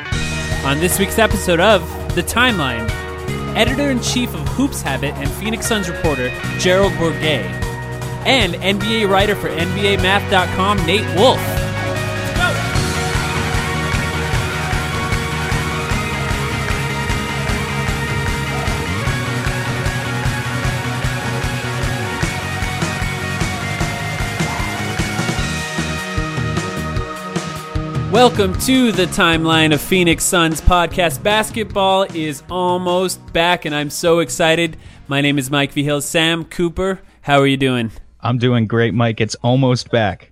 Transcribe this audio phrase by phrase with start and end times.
[0.00, 1.82] On this week's episode of
[2.14, 2.88] The Timeline,
[3.56, 7.44] editor in chief of Hoops Habit and Phoenix Suns reporter Gerald Bourguet,
[8.24, 11.40] and NBA writer for NBAMath.com Nate Wolf.
[28.22, 31.24] Welcome to the timeline of Phoenix Suns podcast.
[31.24, 34.76] Basketball is almost back, and I'm so excited.
[35.08, 35.82] My name is Mike V.
[35.82, 36.00] Hill.
[36.00, 37.90] Sam Cooper, how are you doing?
[38.20, 39.20] I'm doing great, Mike.
[39.20, 40.30] It's almost back.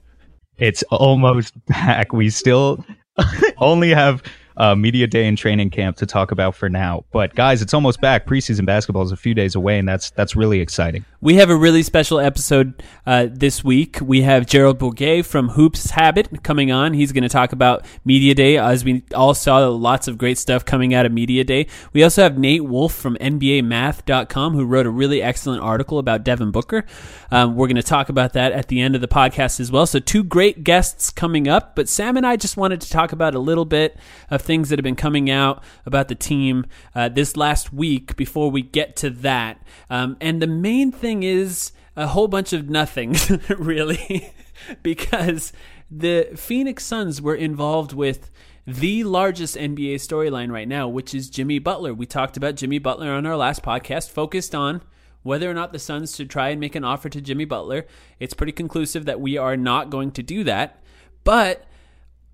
[0.57, 2.13] It's almost back.
[2.13, 2.87] We still
[3.59, 4.23] only have
[4.61, 7.03] uh, media day and training camp to talk about for now.
[7.13, 8.27] But guys, it's almost back.
[8.27, 11.07] Preseason basketball is a few days away, and that's that's really exciting.
[11.23, 13.99] We have a really special episode uh, this week.
[14.03, 16.93] We have Gerald Bourguet from Hoops Habit coming on.
[16.93, 20.67] He's going to talk about Media Day, as we all saw lots of great stuff
[20.67, 21.67] coming out of Media Day.
[21.95, 26.51] We also have Nate Wolf from NBAMath.com, who wrote a really excellent article about Devin
[26.51, 26.85] Booker.
[27.31, 29.87] Um, we're going to talk about that at the end of the podcast as well.
[29.87, 31.75] So, two great guests coming up.
[31.75, 33.97] But Sam and I just wanted to talk about a little bit
[34.31, 38.51] of things that have been coming out about the team uh, this last week before
[38.51, 39.63] we get to that.
[39.89, 43.15] Um, and the main thing is a whole bunch of nothing,
[43.49, 44.35] really,
[44.83, 45.53] because
[45.89, 48.33] the Phoenix Suns were involved with
[48.67, 51.95] the largest NBA storyline right now, which is Jimmy Butler.
[51.95, 54.83] We talked about Jimmy Butler on our last podcast, focused on
[55.23, 57.87] whether or not the Suns should try and make an offer to Jimmy Butler.
[58.19, 60.83] It's pretty conclusive that we are not going to do that.
[61.23, 61.70] But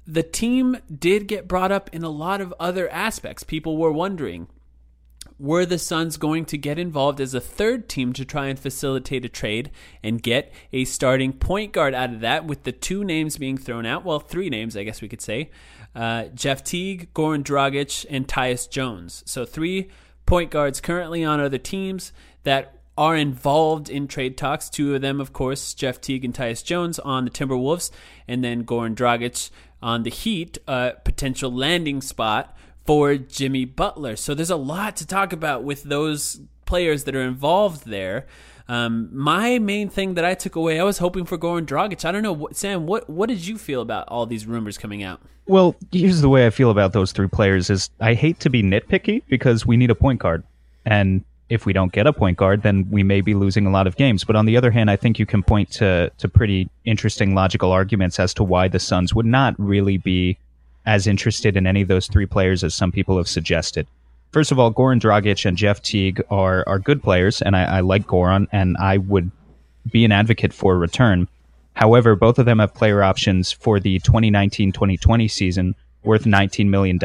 [0.06, 3.42] the team did get brought up in a lot of other aspects.
[3.42, 4.48] People were wondering
[5.38, 9.24] were the Suns going to get involved as a third team to try and facilitate
[9.24, 9.70] a trade
[10.02, 13.84] and get a starting point guard out of that, with the two names being thrown
[13.84, 14.04] out?
[14.04, 15.50] Well, three names, I guess we could say
[15.94, 19.22] uh, Jeff Teague, Goran Dragic, and Tyus Jones.
[19.26, 19.88] So, three
[20.24, 22.12] point guards currently on other teams
[22.44, 24.70] that are involved in trade talks.
[24.70, 27.90] Two of them, of course, Jeff Teague and Tyus Jones on the Timberwolves,
[28.26, 29.50] and then Goran Dragic
[29.86, 34.16] on the Heat, a potential landing spot for Jimmy Butler.
[34.16, 38.26] So there's a lot to talk about with those players that are involved there.
[38.68, 42.04] Um, my main thing that I took away, I was hoping for Goran Dragic.
[42.04, 42.86] I don't know, Sam.
[42.86, 45.20] What what did you feel about all these rumors coming out?
[45.46, 48.64] Well, here's the way I feel about those three players: is I hate to be
[48.64, 50.42] nitpicky because we need a point guard,
[50.84, 53.86] and if we don't get a point guard, then we may be losing a lot
[53.86, 54.24] of games.
[54.24, 57.72] But on the other hand, I think you can point to to pretty interesting logical
[57.72, 60.38] arguments as to why the Suns would not really be
[60.84, 63.86] as interested in any of those three players as some people have suggested.
[64.32, 67.80] First of all, Goran Dragic and Jeff Teague are are good players, and I, I
[67.80, 69.30] like Goran, and I would
[69.90, 71.28] be an advocate for a return.
[71.74, 75.74] However, both of them have player options for the 2019-2020 season
[76.06, 76.98] worth $19 million.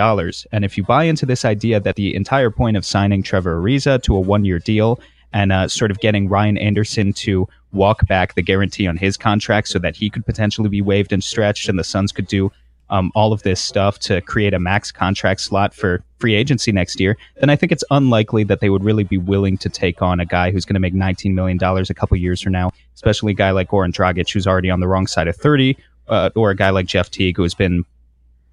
[0.52, 4.02] And if you buy into this idea that the entire point of signing Trevor Ariza
[4.04, 5.00] to a one-year deal
[5.34, 9.70] and uh, sort of getting Ryan Anderson to walk back the guarantee on his contract
[9.70, 12.52] so that he could potentially be waived and stretched, and the Suns could do
[12.92, 17.00] um, all of this stuff to create a max contract slot for free agency next
[17.00, 20.20] year, then I think it's unlikely that they would really be willing to take on
[20.20, 23.36] a guy who's going to make $19 million a couple years from now, especially a
[23.36, 25.78] guy like Goran Dragic, who's already on the wrong side of 30,
[26.10, 27.86] uh, or a guy like Jeff Teague, who has been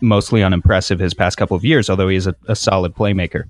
[0.00, 3.44] mostly unimpressive his past couple of years, although he is a, a solid playmaker.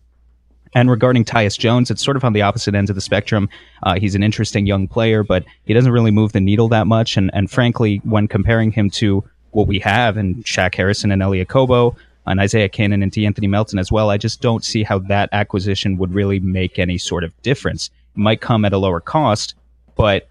[0.75, 3.49] And regarding Tyus Jones, it's sort of on the opposite end of the spectrum.
[3.83, 7.17] Uh, he's an interesting young player, but he doesn't really move the needle that much.
[7.17, 11.45] And, and frankly, when comparing him to what we have in Shaq Harrison and Elie
[11.45, 11.97] Okobo
[12.27, 15.97] and Isaiah Canaan and De'Anthony Melton as well, I just don't see how that acquisition
[15.97, 17.91] would really make any sort of difference.
[18.15, 19.55] It might come at a lower cost,
[19.97, 20.29] but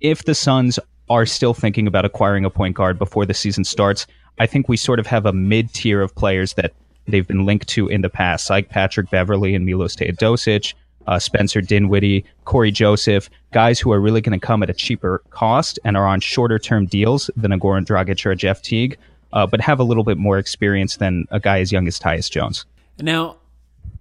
[0.00, 0.78] if the Suns
[1.10, 4.06] are still thinking about acquiring a point guard before the season starts,
[4.38, 6.72] I think we sort of have a mid tier of players that
[7.06, 10.74] they've been linked to in the past, like Patrick Beverley and Milos Teodosic,
[11.06, 15.22] uh, Spencer Dinwiddie, Cory Joseph, guys who are really going to come at a cheaper
[15.30, 18.96] cost and are on shorter term deals than a Goran Dragic or a Jeff Teague,
[19.32, 22.30] uh, but have a little bit more experience than a guy as young as Tyus
[22.30, 22.64] Jones.
[22.98, 23.36] Now,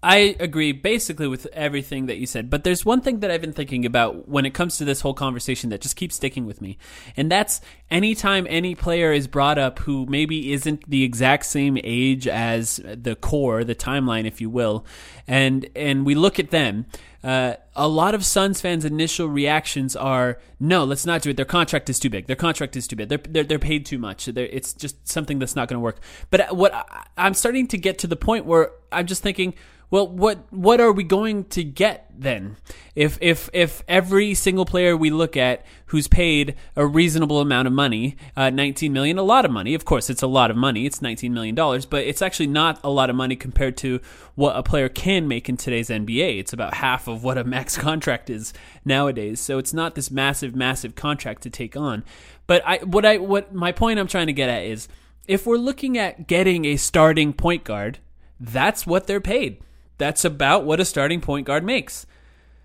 [0.03, 3.53] I agree basically with everything that you said, but there's one thing that I've been
[3.53, 6.77] thinking about when it comes to this whole conversation that just keeps sticking with me.
[7.15, 12.27] And that's anytime any player is brought up who maybe isn't the exact same age
[12.27, 14.85] as the core, the timeline, if you will,
[15.25, 16.85] and and we look at them,
[17.23, 21.37] uh, a lot of Suns fans' initial reactions are, "No, let's not do it.
[21.37, 22.27] Their contract is too big.
[22.27, 23.07] Their contract is too big.
[23.07, 24.25] They're they're, they're paid too much.
[24.25, 27.77] They're, it's just something that's not going to work." But what I, I'm starting to
[27.77, 29.53] get to the point where I'm just thinking
[29.93, 32.57] well, what what are we going to get then?
[32.95, 37.75] If if if every single player we look at who's paid a reasonable amount of
[37.75, 39.75] money, uh, 19 million, a lot of money.
[39.75, 40.87] Of course, it's a lot of money.
[40.87, 43.99] It's 19 million dollars, but it's actually not a lot of money compared to
[44.33, 46.39] what a player can make in today's NBA.
[46.39, 48.51] It's about half of what a max contract is
[48.83, 49.39] nowadays.
[49.39, 52.03] So it's not this massive, massive contract to take on.
[52.47, 54.87] But I what I what my point I'm trying to get at is
[55.27, 57.99] if we're looking at getting a starting point guard,
[58.39, 59.59] that's what they're paid
[59.97, 62.05] that's about what a starting point guard makes.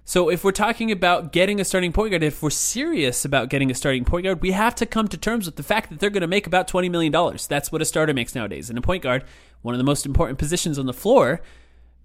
[0.04, 3.70] So if we're talking about getting a starting point guard, if we're serious about getting
[3.70, 6.08] a starting point guard, we have to come to terms with the fact that they're
[6.08, 7.12] going to make about $20 million.
[7.46, 8.70] That's what a starter makes nowadays.
[8.70, 9.24] And a point guard,
[9.60, 11.42] one of the most important positions on the floor,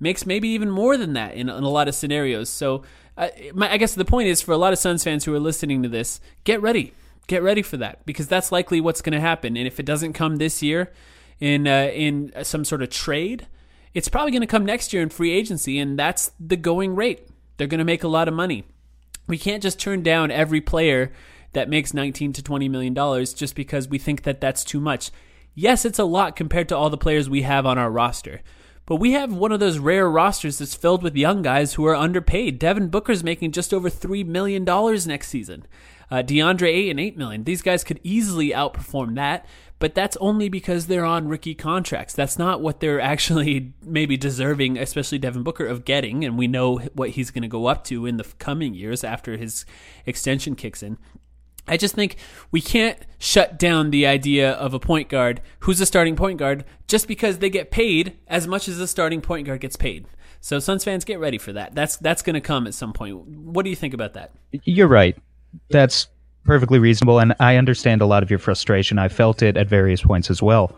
[0.01, 2.49] makes maybe even more than that in, in a lot of scenarios.
[2.49, 2.83] So
[3.17, 5.39] uh, my, I guess the point is for a lot of Suns fans who are
[5.39, 6.93] listening to this, get ready.
[7.27, 9.55] Get ready for that because that's likely what's going to happen.
[9.55, 10.91] And if it doesn't come this year
[11.39, 13.47] in, uh, in some sort of trade–
[13.93, 17.27] it's probably going to come next year in free agency, and that's the going rate.
[17.57, 18.65] They're going to make a lot of money.
[19.27, 21.11] We can't just turn down every player
[21.53, 25.11] that makes 19 to 20 million dollars just because we think that that's too much.
[25.55, 28.41] Yes, it's a lot compared to all the players we have on our roster.
[28.85, 31.95] But we have one of those rare rosters that's filled with young guys who are
[31.95, 32.59] underpaid.
[32.59, 35.65] Devin Booker's making just over $3 million next season.
[36.11, 37.43] Uh, DeAndre Ayton, 8 million.
[37.45, 39.45] These guys could easily outperform that
[39.83, 42.13] but that's only because they're on rookie contracts.
[42.13, 46.23] That's not what they're actually maybe deserving, especially Devin Booker, of getting.
[46.23, 49.35] And we know what he's going to go up to in the coming years after
[49.35, 49.65] his
[50.05, 50.97] extension kicks in.
[51.67, 52.15] I just think
[52.49, 56.63] we can't shut down the idea of a point guard who's a starting point guard
[56.87, 60.07] just because they get paid as much as a starting point guard gets paid.
[60.39, 61.75] So Suns fans get ready for that.
[61.75, 63.17] That's that's going to come at some point.
[63.27, 64.31] What do you think about that?
[64.63, 65.17] You're right.
[65.69, 66.07] That's
[66.45, 68.99] perfectly reasonable, and I understand a lot of your frustration.
[68.99, 70.75] I felt it at various points as well.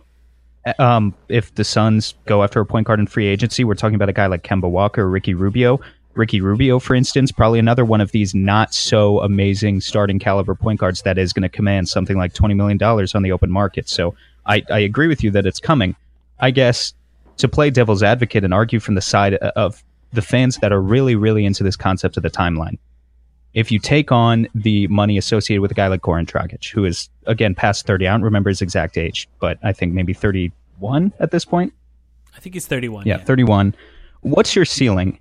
[0.80, 4.10] Um, if the Suns go after a point guard in free agency, we're talking about
[4.10, 5.80] a guy like Kemba Walker or Ricky Rubio.
[6.16, 10.80] Ricky Rubio, for instance, probably another one of these not so amazing starting caliber point
[10.80, 13.90] guards that is going to command something like $20 million on the open market.
[13.90, 15.96] So I, I agree with you that it's coming.
[16.40, 16.94] I guess
[17.38, 21.16] to play devil's advocate and argue from the side of the fans that are really,
[21.16, 22.78] really into this concept of the timeline
[23.56, 27.10] if you take on the money associated with a guy like Goran Dragic, who is
[27.26, 31.32] again past 30, I don't remember his exact age, but I think maybe 31 at
[31.32, 31.74] this point.
[32.36, 33.08] I think he's 31.
[33.08, 33.24] Yeah, yeah.
[33.24, 33.74] 31.
[34.22, 35.18] What's your ceiling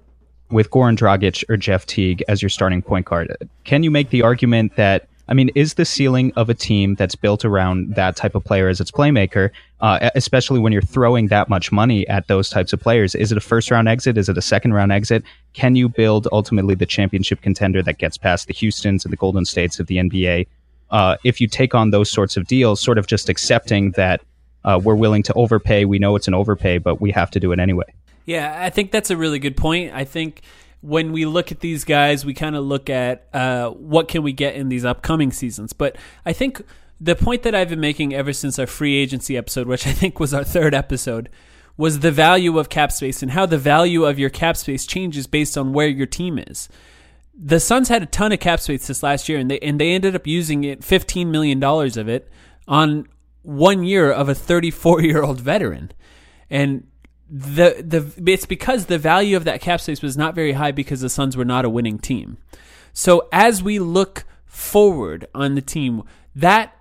[0.50, 3.34] with Goran Dragic or Jeff Teague as your starting point guard?
[3.62, 7.14] Can you make the argument that I mean, is the ceiling of a team that's
[7.14, 9.50] built around that type of player as its playmaker,
[9.80, 13.14] uh, especially when you're throwing that much money at those types of players?
[13.14, 14.18] Is it a first round exit?
[14.18, 15.24] Is it a second round exit?
[15.54, 19.44] Can you build ultimately the championship contender that gets past the Houstons and the Golden
[19.44, 20.46] States of the NBA?
[20.90, 24.20] Uh, if you take on those sorts of deals, sort of just accepting that
[24.64, 27.52] uh, we're willing to overpay, we know it's an overpay, but we have to do
[27.52, 27.84] it anyway.
[28.26, 29.92] Yeah, I think that's a really good point.
[29.92, 30.42] I think
[30.84, 34.32] when we look at these guys, we kind of look at uh, what can we
[34.32, 35.72] get in these upcoming seasons.
[35.72, 36.62] But I think
[37.00, 40.20] the point that I've been making ever since our free agency episode, which I think
[40.20, 41.30] was our third episode,
[41.78, 45.26] was the value of cap space and how the value of your cap space changes
[45.26, 46.68] based on where your team is.
[47.36, 49.92] the Suns had a ton of cap space this last year, and they and they
[49.92, 52.30] ended up using it fifteen million dollars of it
[52.68, 53.06] on
[53.42, 55.92] one year of a thirty four year old veteran,
[56.48, 56.86] and
[57.30, 61.00] the the it's because the value of that cap space was not very high because
[61.00, 62.38] the Suns were not a winning team.
[62.92, 66.02] So as we look forward on the team,
[66.34, 66.76] that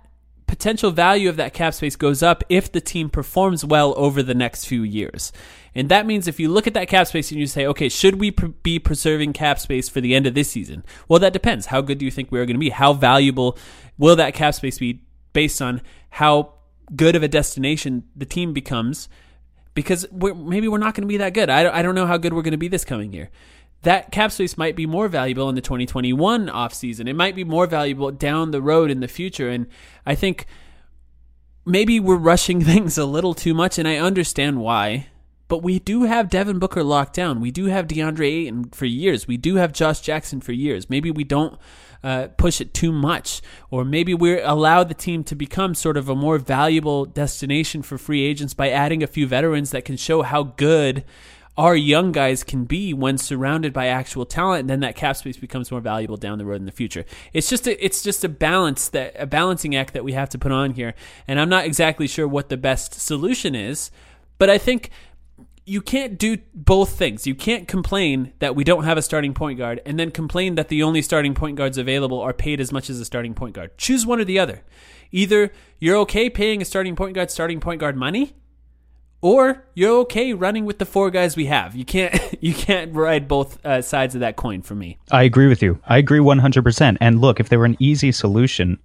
[0.46, 4.34] potential value of that cap space goes up if the team performs well over the
[4.34, 5.32] next few years.
[5.74, 8.20] And that means if you look at that cap space and you say, okay, should
[8.20, 10.84] we be preserving cap space for the end of this season?
[11.08, 11.66] Well, that depends.
[11.66, 12.70] How good do you think we're going to be?
[12.70, 13.58] How valuable
[13.98, 16.54] will that cap space be based on how
[16.94, 19.08] good of a destination the team becomes?
[19.74, 21.50] Because we're, maybe we're not going to be that good.
[21.50, 23.30] I don't, I don't know how good we're going to be this coming year
[23.84, 27.08] that cap space might be more valuable in the 2021 offseason.
[27.08, 29.48] It might be more valuable down the road in the future.
[29.48, 29.66] And
[30.04, 30.46] I think
[31.64, 35.08] maybe we're rushing things a little too much, and I understand why.
[35.46, 37.40] But we do have Devin Booker locked down.
[37.40, 39.28] We do have DeAndre Ayton for years.
[39.28, 40.88] We do have Josh Jackson for years.
[40.88, 41.58] Maybe we don't
[42.04, 46.08] uh, push it too much, or maybe we allow the team to become sort of
[46.08, 50.22] a more valuable destination for free agents by adding a few veterans that can show
[50.22, 51.02] how good
[51.56, 55.36] our young guys can be when surrounded by actual talent, and then that cap space
[55.36, 57.04] becomes more valuable down the road in the future.
[57.32, 60.38] It's just a, it's just a balance that a balancing act that we have to
[60.38, 60.94] put on here,
[61.26, 63.90] and I'm not exactly sure what the best solution is,
[64.36, 64.90] but I think
[65.66, 67.26] you can't do both things.
[67.26, 70.68] You can't complain that we don't have a starting point guard and then complain that
[70.68, 73.76] the only starting point guards available are paid as much as a starting point guard.
[73.78, 74.62] Choose one or the other.
[75.10, 78.34] Either you're okay paying a starting point guard starting point guard money
[79.22, 81.74] or you're okay running with the four guys we have.
[81.74, 84.98] You can't you can't ride both uh, sides of that coin for me.
[85.10, 85.80] I agree with you.
[85.86, 86.98] I agree 100%.
[87.00, 88.78] And look, if there were an easy solution,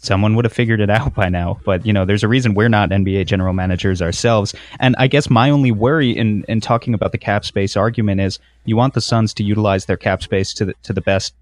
[0.00, 1.60] someone would have figured it out by now.
[1.64, 4.54] But, you know, there's a reason we're not NBA general managers ourselves.
[4.80, 8.38] And I guess my only worry in in talking about the cap space argument is
[8.64, 11.34] you want the Suns to utilize their cap space to the, to the best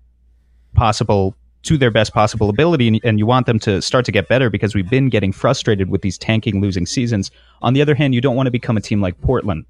[0.75, 1.35] possible
[1.65, 4.49] to their best possible ability and, and, you want them to start to get better
[4.49, 7.33] because we've been getting frustrated with these tanking losing seasons.
[7.63, 9.67] On the other hand, you don't want to become a team like Portland,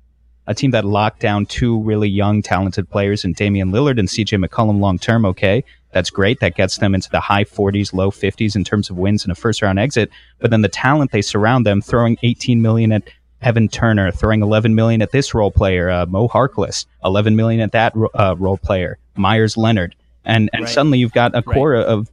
[0.47, 4.45] a team that locked down two really young, talented players in Damian Lillard and CJ
[4.45, 5.25] McCollum long term.
[5.25, 5.64] Okay.
[5.92, 6.40] That's great.
[6.40, 9.35] That gets them into the high 40s, low 50s in terms of wins in a
[9.35, 10.11] first round exit.
[10.38, 13.04] But then the talent they surround them, throwing 18 million at
[13.40, 17.73] Evan Turner, throwing 11 million at this role player, uh, Mo Harkless, 11 million at
[17.73, 19.95] that uh, role player, Meyers Leonard
[20.28, 20.73] and and right.
[20.73, 21.85] suddenly you've got a core right.
[21.85, 22.09] of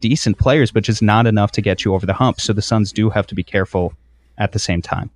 [0.00, 2.40] decent players, but just not enough to get you over the hump.
[2.40, 3.94] So the Suns do have to be careful
[4.36, 5.10] at the same time.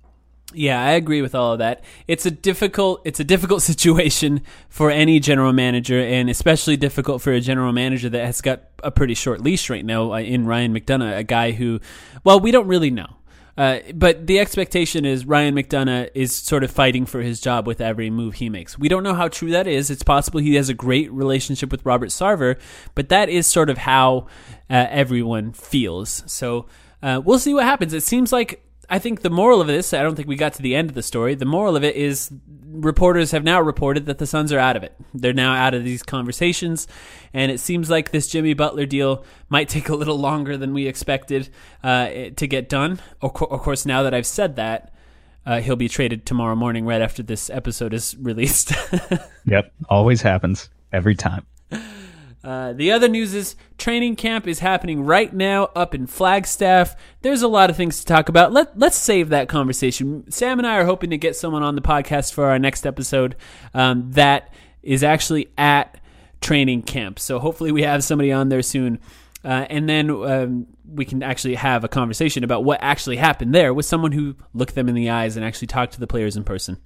[0.53, 1.83] Yeah, I agree with all of that.
[2.07, 7.31] It's a difficult it's a difficult situation for any general manager and especially difficult for
[7.31, 10.73] a general manager that has got a pretty short leash right now uh, in Ryan
[10.73, 11.79] McDonough, a guy who
[12.23, 13.17] well, we don't really know.
[13.57, 17.81] Uh, but the expectation is Ryan McDonough is sort of fighting for his job with
[17.81, 18.79] every move he makes.
[18.79, 19.91] We don't know how true that is.
[19.91, 22.59] It's possible he has a great relationship with Robert Sarver,
[22.95, 24.27] but that is sort of how
[24.69, 26.23] uh, everyone feels.
[26.27, 26.67] So
[27.03, 27.93] uh, we'll see what happens.
[27.93, 30.61] It seems like I think the moral of this, I don't think we got to
[30.61, 31.33] the end of the story.
[31.33, 32.29] The moral of it is
[32.67, 34.93] reporters have now reported that the Suns are out of it.
[35.13, 36.89] They're now out of these conversations,
[37.33, 40.87] and it seems like this Jimmy Butler deal might take a little longer than we
[40.87, 41.47] expected
[41.81, 42.99] uh, to get done.
[43.21, 44.93] Of, course, now that I've said that,
[45.45, 48.73] uh, he'll be traded tomorrow morning right after this episode is released.
[49.45, 51.45] yep, always happens every time.
[52.43, 56.95] Uh, the other news is training camp is happening right now up in Flagstaff.
[57.21, 58.51] There's a lot of things to talk about.
[58.51, 60.29] Let Let's save that conversation.
[60.31, 63.35] Sam and I are hoping to get someone on the podcast for our next episode
[63.73, 65.99] um, that is actually at
[66.41, 67.19] training camp.
[67.19, 68.99] So hopefully we have somebody on there soon,
[69.45, 73.73] uh, and then um, we can actually have a conversation about what actually happened there
[73.73, 76.43] with someone who looked them in the eyes and actually talked to the players in
[76.43, 76.77] person.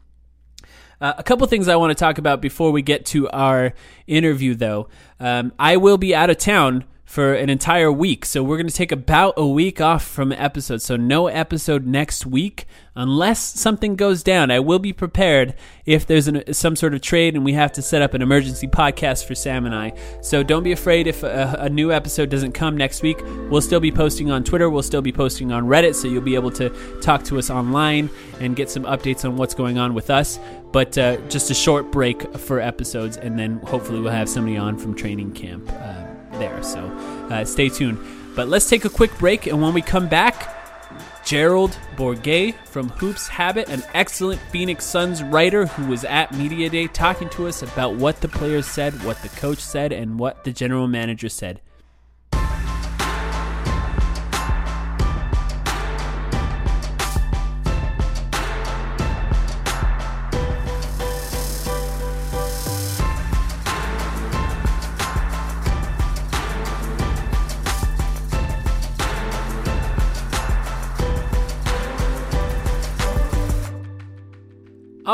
[1.02, 3.74] Uh, a couple things I want to talk about before we get to our
[4.08, 4.88] interview, though.
[5.20, 8.26] Um, I will be out of town for an entire week.
[8.26, 10.84] So we're going to take about a week off from episodes.
[10.84, 14.50] So no episode next week unless something goes down.
[14.50, 15.54] I will be prepared
[15.86, 18.68] if there's an, some sort of trade and we have to set up an emergency
[18.68, 19.94] podcast for Sam and I.
[20.22, 23.22] So don't be afraid if a, a new episode doesn't come next week.
[23.50, 24.70] We'll still be posting on Twitter.
[24.70, 25.96] We'll still be posting on Reddit.
[25.96, 26.70] So you'll be able to
[27.02, 28.10] talk to us online
[28.40, 30.40] and get some updates on what's going on with us.
[30.76, 34.78] But uh, just a short break for episodes, and then hopefully we'll have somebody on
[34.78, 35.72] from training camp.
[35.72, 36.06] Uh,
[36.38, 36.62] there.
[36.64, 36.82] So
[37.30, 37.98] uh, stay tuned.
[38.36, 40.54] But let's take a quick break, and when we come back,
[41.24, 46.88] Gerald Bourguet from Hoops Habit, an excellent Phoenix Suns writer who was at Media Day
[46.88, 50.52] talking to us about what the players said, what the coach said, and what the
[50.52, 51.62] general manager said.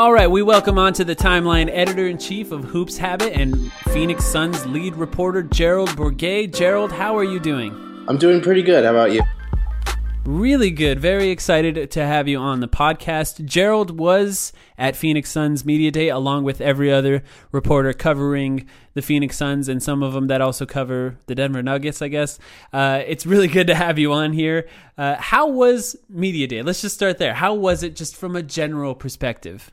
[0.02, 3.70] All right, we welcome on to the timeline editor in chief of Hoops Habit and
[3.92, 6.52] Phoenix Suns lead reporter Gerald Bourguet.
[6.52, 7.72] Gerald, how are you doing?
[8.08, 8.82] I'm doing pretty good.
[8.82, 9.22] How about you?
[10.24, 10.98] Really good.
[10.98, 13.44] Very excited to have you on the podcast.
[13.44, 19.36] Gerald was at Phoenix Suns Media Day along with every other reporter covering the Phoenix
[19.36, 22.40] Suns and some of them that also cover the Denver Nuggets, I guess.
[22.72, 24.66] Uh, it's really good to have you on here.
[24.98, 26.60] Uh, how was Media Day?
[26.62, 27.34] Let's just start there.
[27.34, 29.70] How was it just from a general perspective?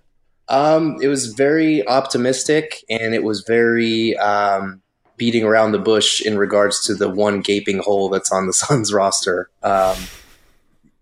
[0.50, 4.82] Um, it was very optimistic and it was very um,
[5.16, 8.92] beating around the bush in regards to the one gaping hole that's on the Suns
[8.92, 9.50] roster.
[9.62, 9.96] Um,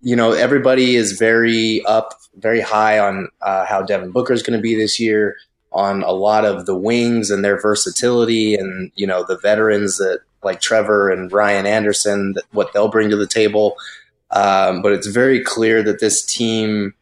[0.02, 4.58] you know, everybody is very up, very high on uh, how Devin Booker is going
[4.58, 5.38] to be this year,
[5.72, 10.22] on a lot of the wings and their versatility, and you know the veterans that
[10.44, 13.76] like Trevor and Ryan Anderson, that, what they'll bring to the table.
[14.32, 16.94] Um, but it's very clear that this team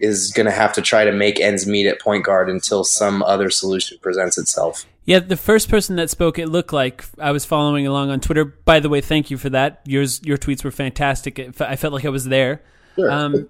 [0.00, 3.22] is going to have to try to make ends meet at point guard until some
[3.22, 4.86] other solution presents itself.
[5.04, 8.44] Yeah, the first person that spoke, it looked like I was following along on Twitter.
[8.44, 9.80] By the way, thank you for that.
[9.84, 11.60] Yours, your tweets were fantastic.
[11.60, 12.62] I felt like I was there.
[12.96, 13.10] Sure.
[13.10, 13.48] Um,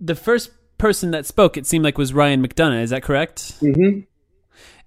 [0.00, 2.82] the first person that spoke, it seemed like was Ryan McDonough.
[2.82, 3.60] Is that correct?
[3.60, 4.00] Mm-hmm.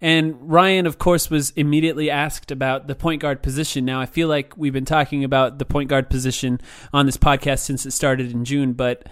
[0.01, 3.83] And Ryan, of course, was immediately asked about the point guard position.
[3.83, 6.61] Now, I feel like we've been talking about the point guard position
[6.93, 9.07] on this podcast since it started in June, but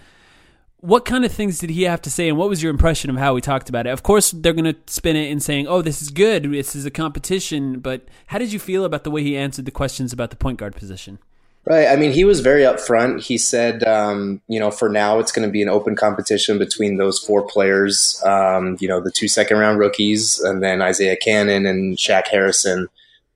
[0.80, 3.16] what kind of things did he have to say and what was your impression of
[3.16, 3.90] how we talked about it?
[3.90, 6.44] Of course they're going to spin it in saying oh this is good.
[6.44, 7.80] This is a competition.
[7.80, 10.58] But how did you feel about the way he answered the questions about the point
[10.58, 11.18] guard position?
[11.64, 11.88] Right.
[11.88, 13.22] I mean he was very upfront.
[13.24, 16.96] He said um, you know for now it's going to be an open competition between
[16.96, 21.66] those four players um, you know the two second round rookies and then isaiah Canaan
[21.66, 22.88] and Shaq harrison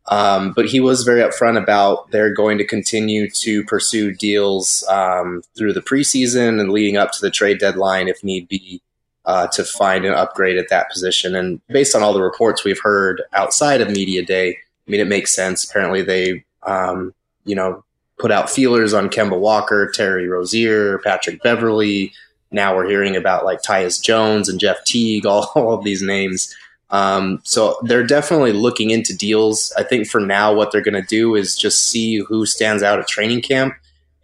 [0.06, 5.42] um, but he was very upfront about they're going to continue to pursue deals um,
[5.56, 8.82] through the preseason and leading up to the trade deadline if need be
[9.24, 11.36] uh, to find an upgrade at that position.
[11.36, 15.06] And based on all the reports we've heard outside of media day, I mean, it
[15.06, 15.64] makes sense.
[15.64, 17.84] Apparently, they, um, you know,
[18.18, 22.12] put out feelers on Kemba Walker, Terry Rozier, Patrick Beverley.
[22.50, 26.54] Now we're hearing about like Tyus Jones and Jeff Teague, all, all of these names.
[26.92, 29.72] Um, so they're definitely looking into deals.
[29.78, 33.00] I think for now, what they're going to do is just see who stands out
[33.00, 33.74] at training camp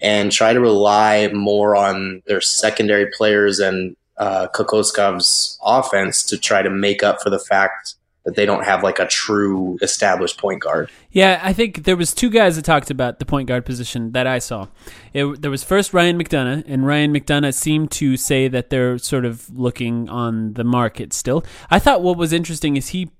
[0.00, 6.61] and try to rely more on their secondary players and uh, Kokoskov's offense to try
[6.61, 7.94] to make up for the fact
[8.29, 10.91] that they don't have like a true established point guard.
[11.11, 14.27] Yeah, I think there was two guys that talked about the point guard position that
[14.27, 14.67] I saw.
[15.14, 19.25] It, there was first Ryan McDonough, and Ryan McDonough seemed to say that they're sort
[19.25, 21.43] of looking on the market still.
[21.71, 23.11] I thought what was interesting is he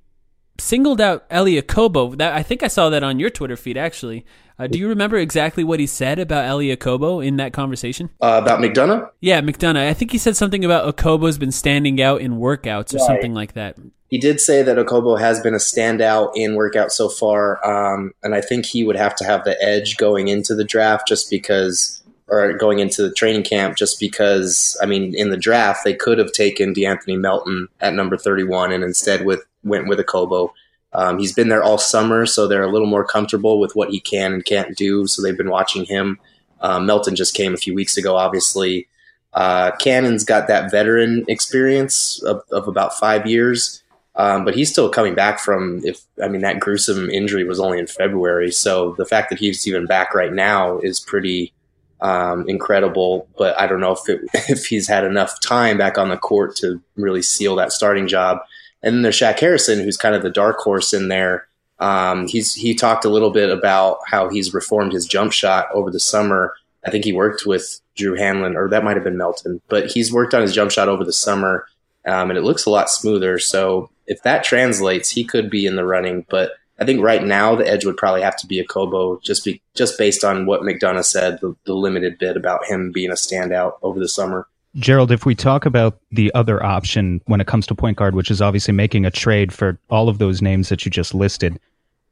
[0.59, 2.15] singled out Elie Okobo.
[2.19, 4.27] That I think I saw that on your Twitter feed actually.
[4.59, 8.11] Uh, do you remember exactly what he said about Elie Okobo in that conversation?
[8.21, 9.09] Uh, about McDonough?
[9.21, 9.89] Yeah, McDonough.
[9.89, 13.07] I think he said something about Okobo's been standing out in workouts or right.
[13.07, 17.09] something like that he did say that Okobo has been a standout in workout so
[17.09, 20.65] far, um, and I think he would have to have the edge going into the
[20.65, 24.77] draft just because, or going into the training camp just because.
[24.83, 28.83] I mean, in the draft they could have taken De'Anthony Melton at number thirty-one, and
[28.83, 30.51] instead with went with Okobo.
[30.95, 34.01] Um, he's been there all summer, so they're a little more comfortable with what he
[34.01, 35.07] can and can't do.
[35.07, 36.19] So they've been watching him.
[36.63, 38.89] Um, Melton just came a few weeks ago, obviously.
[39.35, 43.83] Uh, Canaan's got that veteran experience of, of about five years.
[44.19, 47.79] Um, but he's still coming back from if I mean that gruesome injury was only
[47.79, 51.53] in February, so the fact that he's even back right now is pretty
[52.01, 53.29] um, incredible.
[53.39, 56.57] But I don't know if it, if he's had enough time back on the court
[56.57, 58.39] to really seal that starting job.
[58.83, 61.47] And then there's Shaq Harrison, who's kind of the dark horse in there.
[61.79, 65.93] Um, he's he talked a little bit about how he's reformed his jump shot over
[65.93, 66.55] the summer.
[66.85, 70.13] I think he worked with Drew Hanlen, or that might have been Melton, but he's
[70.13, 71.67] worked on his jump shot over the summer,
[72.05, 73.39] um, and it looks a lot smoother.
[73.39, 76.27] So if that translates, he could be in the running.
[76.29, 79.61] But I think right now the edge would probably have to be Okobo, just be
[79.75, 83.75] just based on what McDonough said, the, the limited bit about him being a standout
[83.83, 84.49] over the summer.
[84.77, 88.31] Gerald, if we talk about the other option when it comes to point guard, which
[88.31, 91.59] is obviously making a trade for all of those names that you just listed,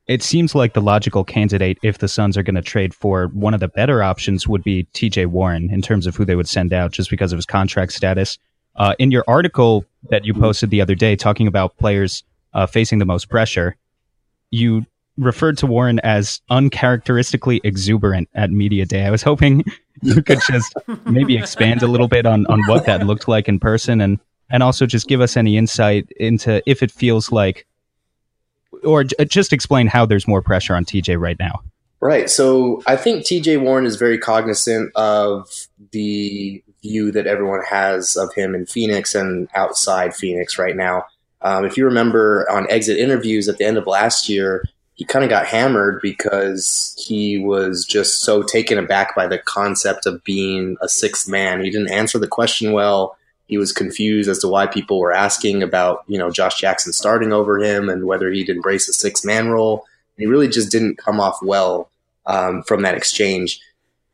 [0.07, 3.55] it seems like the logical candidate if the Suns are going to trade for one
[3.55, 6.73] of the better options would be TJ Warren in terms of who they would send
[6.73, 8.39] out just because of his contract status.
[8.77, 12.99] Uh, in your article that you posted the other day talking about players uh, facing
[12.99, 13.77] the most pressure,
[14.51, 14.85] you
[15.19, 19.05] referred to Warren as uncharacteristically exuberant at media day.
[19.05, 19.65] I was hoping
[20.03, 20.75] you could just
[21.07, 24.19] maybe expand a little bit on, on what that looked like in person and,
[24.51, 27.67] and also just give us any insight into if it feels like,
[28.85, 31.62] or j- just explain how there's more pressure on TJ right now.
[32.01, 32.29] Right.
[32.29, 35.49] So I think TJ Warren is very cognizant of
[35.93, 41.07] the view that everyone has of him in Phoenix and outside Phoenix right now.
[41.42, 45.25] Um, if you remember on exit interviews at the end of last year, he kind
[45.25, 50.77] of got hammered because he was just so taken aback by the concept of being
[50.81, 51.62] a sixth man.
[51.62, 53.16] He didn't answer the question well.
[53.46, 57.33] He was confused as to why people were asking about, you know, Josh Jackson starting
[57.33, 59.85] over him and whether he'd embrace a six man role.
[60.16, 61.90] he really just didn't come off well
[62.25, 63.61] um, from that exchange.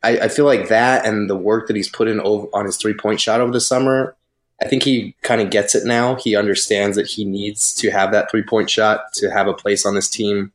[0.03, 2.77] I, I, feel like that and the work that he's put in over, on his
[2.77, 4.15] three point shot over the summer,
[4.61, 6.15] I think he kind of gets it now.
[6.15, 9.85] He understands that he needs to have that three point shot to have a place
[9.85, 10.51] on this team,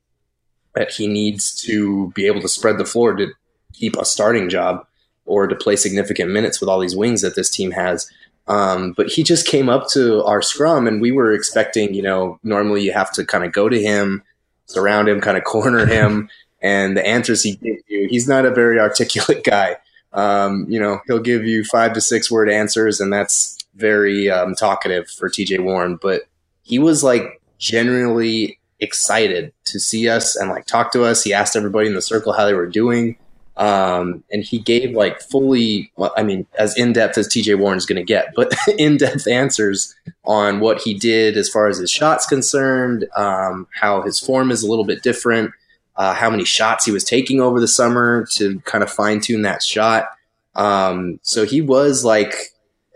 [0.74, 3.32] that he needs to be able to spread the floor to
[3.72, 4.86] keep a starting job
[5.24, 8.10] or to play significant minutes with all these wings that this team has.
[8.46, 12.38] Um, but he just came up to our scrum, and we were expecting, you know,
[12.42, 14.22] normally you have to kind of go to him,
[14.66, 16.30] surround him, kind of corner him,
[16.60, 19.76] and the answers he gives you, he's not a very articulate guy.
[20.12, 24.54] Um, you know, he'll give you five to six word answers, and that's very um,
[24.54, 25.98] talkative for TJ Warren.
[26.00, 26.22] But
[26.62, 31.24] he was like genuinely excited to see us and like talk to us.
[31.24, 33.16] He asked everybody in the circle how they were doing.
[33.56, 37.86] Um, and he gave like fully, well, I mean, as in depth as TJ Warren's
[37.86, 39.94] going to get, but in depth answers
[40.24, 44.62] on what he did as far as his shots concerned, um, how his form is
[44.62, 45.50] a little bit different,
[45.98, 49.42] uh, how many shots he was taking over the summer to kind of fine tune
[49.42, 50.08] that shot.
[50.54, 52.34] Um, so he was like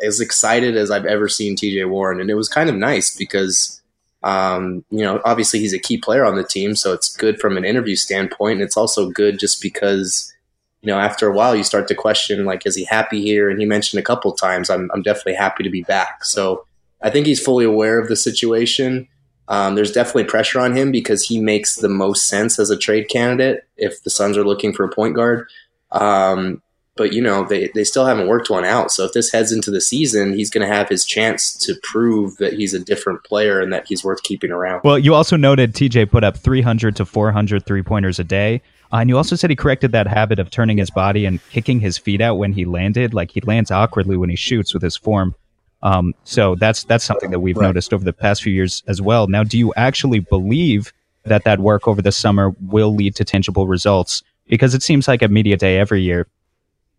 [0.00, 3.82] as excited as I've ever seen TJ Warren, and it was kind of nice because
[4.22, 7.56] um, you know obviously he's a key player on the team, so it's good from
[7.56, 10.32] an interview standpoint, and it's also good just because
[10.80, 13.50] you know after a while you start to question like is he happy here?
[13.50, 16.24] And he mentioned a couple times I'm I'm definitely happy to be back.
[16.24, 16.66] So
[17.02, 19.08] I think he's fully aware of the situation.
[19.48, 23.08] Um, there's definitely pressure on him because he makes the most sense as a trade
[23.08, 25.48] candidate if the Suns are looking for a point guard.
[25.90, 26.62] Um,
[26.96, 28.90] but you know they, they still haven't worked one out.
[28.92, 32.36] So if this heads into the season, he's going to have his chance to prove
[32.36, 34.82] that he's a different player and that he's worth keeping around.
[34.84, 38.62] Well, you also noted TJ put up 300 to 400 three pointers a day.
[38.92, 41.80] Uh, and you also said he corrected that habit of turning his body and kicking
[41.80, 43.14] his feet out when he landed.
[43.14, 45.34] Like he lands awkwardly when he shoots with his form.
[45.82, 47.66] Um, so that's that's something that we've right.
[47.66, 49.26] noticed over the past few years as well.
[49.26, 50.92] Now, do you actually believe
[51.24, 54.22] that that work over the summer will lead to tangible results?
[54.48, 56.26] Because it seems like at media day every year,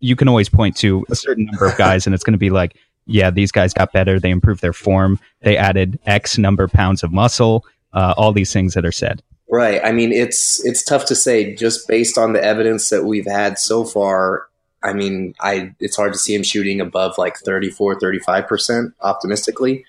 [0.00, 2.50] you can always point to a certain number of guys, and it's going to be
[2.50, 4.18] like, yeah, these guys got better.
[4.18, 5.18] They improved their form.
[5.40, 7.64] They added X number of pounds of muscle.
[7.92, 9.22] Uh, all these things that are said.
[9.48, 9.80] Right.
[9.84, 13.58] I mean, it's it's tough to say just based on the evidence that we've had
[13.58, 14.48] so far.
[14.84, 19.84] I mean, I it's hard to see him shooting above like 34, 35% optimistically.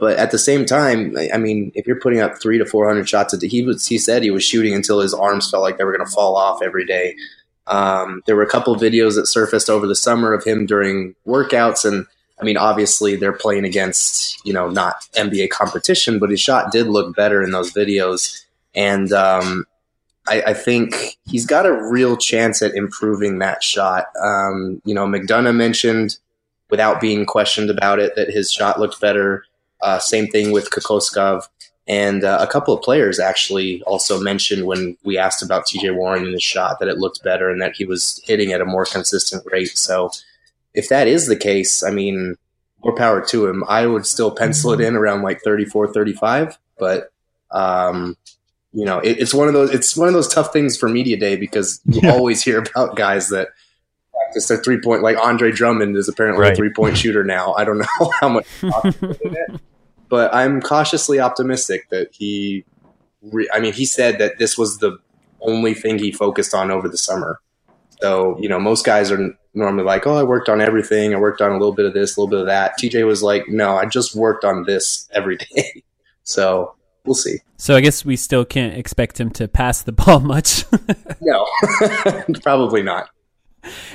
[0.00, 3.34] But at the same time, I mean, if you're putting up three to 400 shots
[3.34, 5.84] a day, he, was, he said he was shooting until his arms felt like they
[5.84, 7.14] were going to fall off every day.
[7.66, 11.84] Um, there were a couple videos that surfaced over the summer of him during workouts.
[11.84, 12.06] And
[12.40, 16.86] I mean, obviously they're playing against, you know, not NBA competition, but his shot did
[16.86, 18.42] look better in those videos.
[18.74, 19.66] And um,
[20.30, 24.06] I, I, think he's got a real chance at improving that shot.
[24.22, 26.16] Um, you know, McDonough mentioned
[26.70, 29.44] without being questioned about it that his shot looked better.
[29.82, 31.48] Uh, same thing with Kokoskov.
[31.88, 36.24] And uh, a couple of players actually also mentioned when we asked about TJ Warren
[36.24, 38.84] and his shot that it looked better and that he was hitting at a more
[38.84, 39.76] consistent rate.
[39.76, 40.12] So
[40.72, 42.36] if that is the case, I mean,
[42.84, 43.64] more power to him.
[43.68, 47.12] I would still pencil it in around like 34, 35, but
[47.50, 48.16] um,
[48.72, 51.16] you know, it, it's one of those it's one of those tough things for media
[51.16, 52.12] day because you yeah.
[52.12, 53.48] always hear about guys that
[54.12, 55.02] practice their three point.
[55.02, 56.52] Like Andre Drummond is apparently right.
[56.52, 57.54] a three point shooter now.
[57.54, 58.46] I don't know how much,
[60.08, 62.64] but I'm cautiously optimistic that he.
[63.22, 64.98] Re- I mean, he said that this was the
[65.42, 67.40] only thing he focused on over the summer.
[68.00, 71.14] So you know, most guys are normally like, "Oh, I worked on everything.
[71.14, 73.22] I worked on a little bit of this, a little bit of that." TJ was
[73.22, 75.82] like, "No, I just worked on this every day."
[76.22, 76.74] so
[77.10, 77.38] we'll see.
[77.56, 80.64] So I guess we still can't expect him to pass the ball much.
[81.20, 81.44] no,
[82.42, 83.10] probably not.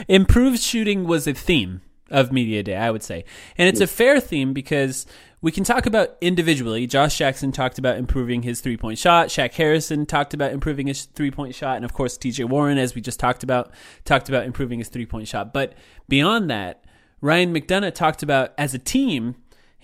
[0.09, 3.23] Improved shooting was a theme of Media Day, I would say.
[3.57, 5.05] And it's a fair theme because
[5.41, 6.87] we can talk about individually.
[6.87, 9.29] Josh Jackson talked about improving his three point shot.
[9.29, 11.77] Shaq Harrison talked about improving his three point shot.
[11.77, 13.71] And of course, TJ Warren, as we just talked about,
[14.03, 15.53] talked about improving his three point shot.
[15.53, 15.73] But
[16.09, 16.83] beyond that,
[17.21, 19.35] Ryan McDonough talked about as a team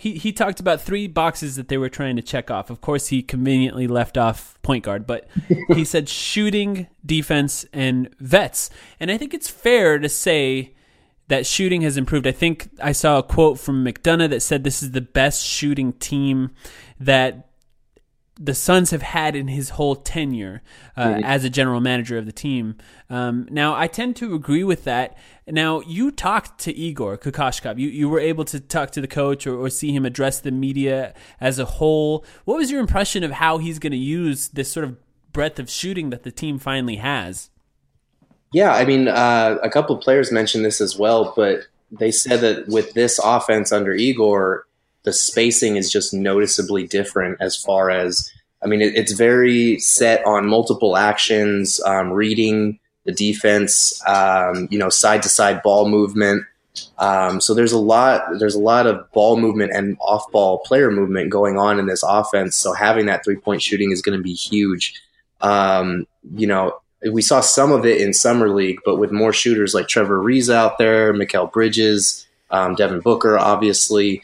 [0.02, 2.72] he, he talked about three boxes that they were trying to check off.
[2.72, 5.28] Of course, he conveniently left off point guard, but
[5.76, 8.72] he said shooting, defense, and vets.
[9.00, 10.74] And I think it's fair to say
[11.28, 12.26] that shooting has improved.
[12.26, 15.94] I think I saw a quote from McDonough that said this is the best shooting
[15.94, 16.50] team
[17.00, 17.51] that
[18.44, 20.64] the Suns have had in his whole tenure
[20.98, 21.24] uh, mm-hmm.
[21.24, 22.76] as a general manager of the team.
[23.08, 25.16] Um, now, I tend to agree with that.
[25.48, 27.78] Now, you talked to Igor Kokoskov.
[27.78, 30.52] You you were able to talk to the coach or, or see him address the
[30.52, 32.26] media as a whole.
[32.46, 34.98] What was your impression of how he's going to use this sort of
[35.32, 37.52] breadth of shooting that the team finally has?
[38.54, 42.42] Yeah, I mean, uh, a couple of players mentioned this as well, but they said
[42.42, 44.66] that with this offense under Igor,
[45.04, 48.32] the spacing is just noticeably different as far as
[48.64, 54.78] I mean, it, it's very set on multiple actions, um, reading the defense, um, you
[54.78, 56.44] know, side to side ball movement.
[57.00, 60.92] Um, so there's a lot, there's a lot of ball movement and off ball player
[60.92, 62.56] movement going on in this offense.
[62.56, 65.02] So having that three point shooting is going to be huge.
[65.42, 66.80] Um, you know,
[67.12, 70.54] we saw some of it in summer league, but with more shooters like Trevor Ariza
[70.54, 74.22] out there, Mikal Bridges, um, Devin Booker, obviously,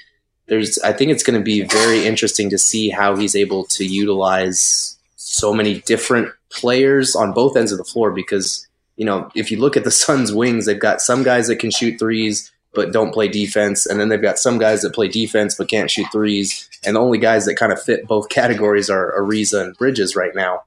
[0.48, 3.86] there's I think it's going to be very interesting to see how he's able to
[3.86, 9.52] utilize so many different players on both ends of the floor because you know if
[9.52, 12.92] you look at the Suns wings they've got some guys that can shoot threes but
[12.92, 16.08] don't play defense and then they've got some guys that play defense but can't shoot
[16.12, 20.16] threes and the only guys that kind of fit both categories are Ariza and Bridges
[20.16, 20.64] right now.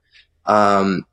[0.46, 1.06] Um,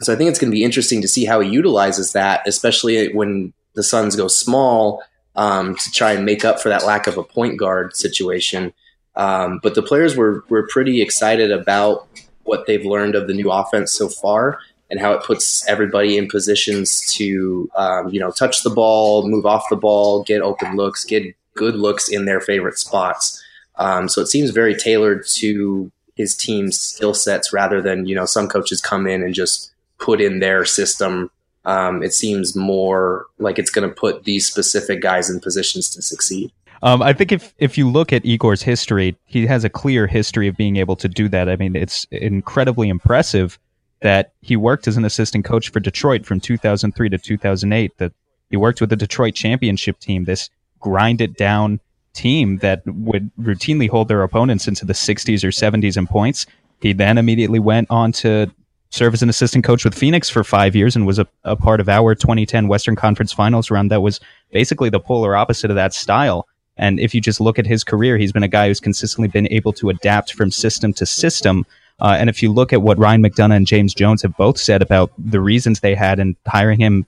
[0.00, 3.12] so I think it's going to be interesting to see how he utilizes that especially
[3.12, 5.02] when the Suns go small
[5.38, 8.74] um, to try and make up for that lack of a point guard situation.
[9.14, 12.06] Um, but the players were were pretty excited about
[12.42, 14.58] what they've learned of the new offense so far
[14.90, 19.46] and how it puts everybody in positions to um, you know touch the ball, move
[19.46, 23.42] off the ball, get open looks, get good looks in their favorite spots.
[23.76, 28.26] Um, so it seems very tailored to his team's skill sets rather than you know
[28.26, 31.30] some coaches come in and just put in their system
[31.68, 36.00] um, it seems more like it's going to put these specific guys in positions to
[36.00, 36.50] succeed.
[36.82, 40.48] Um, I think if if you look at Igor's history, he has a clear history
[40.48, 41.48] of being able to do that.
[41.48, 43.58] I mean, it's incredibly impressive
[44.00, 47.98] that he worked as an assistant coach for Detroit from 2003 to 2008.
[47.98, 48.12] That
[48.48, 50.48] he worked with the Detroit championship team, this
[50.80, 51.80] grind it down
[52.14, 56.46] team that would routinely hold their opponents into the 60s or 70s in points.
[56.80, 58.50] He then immediately went on to
[58.90, 61.80] served as an assistant coach with Phoenix for five years and was a, a part
[61.80, 64.20] of our 2010 Western Conference Finals run that was
[64.50, 66.46] basically the polar opposite of that style.
[66.76, 69.48] And if you just look at his career, he's been a guy who's consistently been
[69.52, 71.66] able to adapt from system to system.
[72.00, 74.80] Uh, and if you look at what Ryan McDonough and James Jones have both said
[74.80, 77.04] about the reasons they had in hiring him,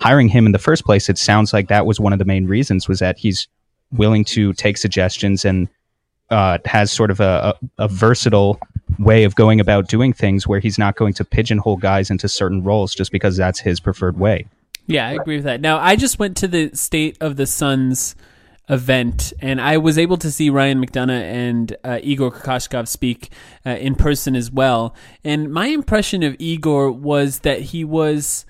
[0.00, 2.46] hiring him in the first place, it sounds like that was one of the main
[2.46, 3.48] reasons was that he's
[3.92, 5.68] willing to take suggestions and
[6.30, 8.60] uh, has sort of a, a, a versatile
[8.98, 12.62] way of going about doing things where he's not going to pigeonhole guys into certain
[12.62, 14.46] roles just because that's his preferred way.
[14.86, 15.60] Yeah, I agree with that.
[15.60, 18.14] Now, I just went to the State of the Suns
[18.68, 23.30] event, and I was able to see Ryan McDonough and uh, Igor Kokoskov speak
[23.64, 24.94] uh, in person as well.
[25.22, 28.44] And my impression of Igor was that he was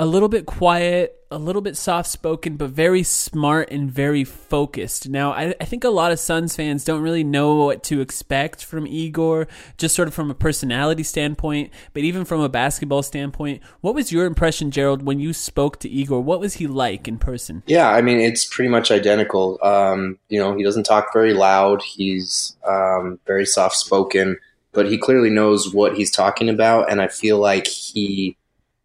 [0.00, 5.08] a little bit quiet, a little bit soft spoken, but very smart and very focused.
[5.08, 8.64] Now, I, I, think a lot of Suns fans don't really know what to expect
[8.64, 13.60] from Igor, just sort of from a personality standpoint, but even from a basketball standpoint.
[13.80, 16.20] What was your impression, Gerald, when you spoke to Igor?
[16.20, 17.64] What was he like in person?
[17.66, 19.58] Yeah, I mean, it's pretty much identical.
[19.64, 24.38] Um, you know, he doesn't talk very loud, he's um, very soft spoken,
[24.72, 28.36] but he clearly knows what he's talking about, and I feel like he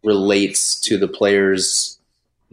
[0.04, 1.98] relates to the players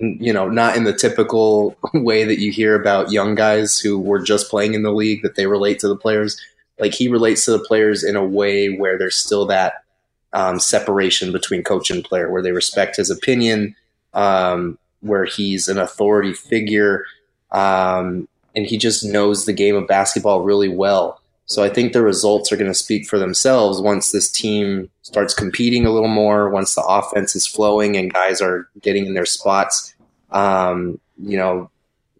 [0.02, 4.20] you know not in the typical way that you hear about young guys who were
[4.20, 6.40] just playing in the league that they relate to the players.
[6.80, 9.84] Like he relates to the players in a way where there's still that
[10.34, 13.76] um, separation between coach and player where they respect his opinion
[14.14, 17.06] um, where he's an authority figure
[17.52, 21.21] um, and he just knows the game of basketball really well
[21.52, 25.34] so I think the results are going to speak for themselves once this team starts
[25.34, 29.26] competing a little more, once the offense is flowing and guys are getting in their
[29.26, 29.94] spots.
[30.30, 31.70] Um, you know,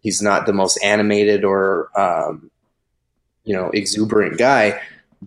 [0.02, 2.50] he's not the most animated or, um,
[3.44, 4.78] you know, exuberant guy,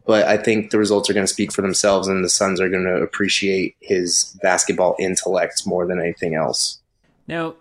[0.06, 2.70] but I think the results are going to speak for themselves and the Suns are
[2.70, 6.80] going to appreciate his basketball intellect more than anything else.
[7.28, 7.56] Now,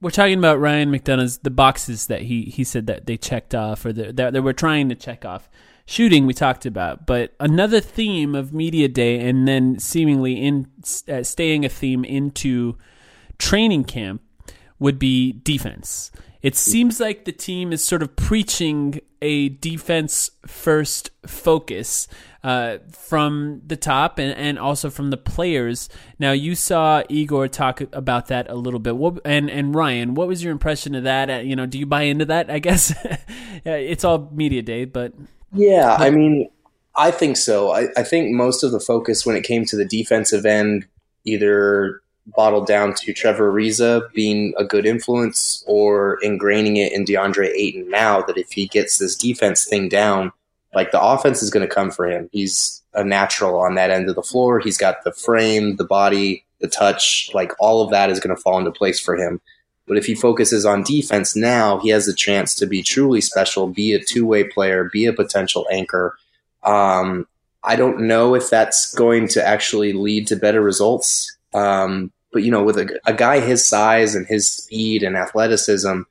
[0.00, 3.84] we're talking about Ryan McDonough's the boxes that he he said that they checked off
[3.84, 5.50] or that they were trying to check off
[5.88, 10.66] shooting we talked about, but another theme of media day, and then seemingly in
[11.08, 12.76] uh, staying a theme into
[13.38, 14.20] training camp
[14.78, 16.10] would be defense.
[16.42, 22.06] It seems like the team is sort of preaching a defense first focus
[22.44, 25.88] uh, from the top and, and also from the players.
[26.18, 28.94] Now, you saw Igor talk about that a little bit.
[28.94, 31.30] What, and, and Ryan, what was your impression of that?
[31.30, 32.50] Uh, you know, do you buy into that?
[32.50, 32.94] I guess
[33.64, 35.14] it's all media day, but
[35.52, 36.50] yeah, I mean,
[36.96, 37.70] I think so.
[37.70, 40.86] I, I think most of the focus when it came to the defensive end
[41.24, 42.02] either
[42.36, 47.88] bottled down to Trevor Ariza being a good influence or ingraining it in DeAndre Ayton
[47.88, 50.32] now that if he gets this defense thing down,
[50.74, 52.28] like the offense is going to come for him.
[52.32, 54.60] He's a natural on that end of the floor.
[54.60, 58.42] He's got the frame, the body, the touch, like all of that is going to
[58.42, 59.40] fall into place for him.
[59.88, 63.66] But if he focuses on defense now, he has a chance to be truly special,
[63.66, 66.16] be a two way player, be a potential anchor.
[66.62, 67.26] Um,
[67.64, 71.36] I don't know if that's going to actually lead to better results.
[71.54, 76.02] Um, but you know, with a, a guy his size and his speed and athleticism,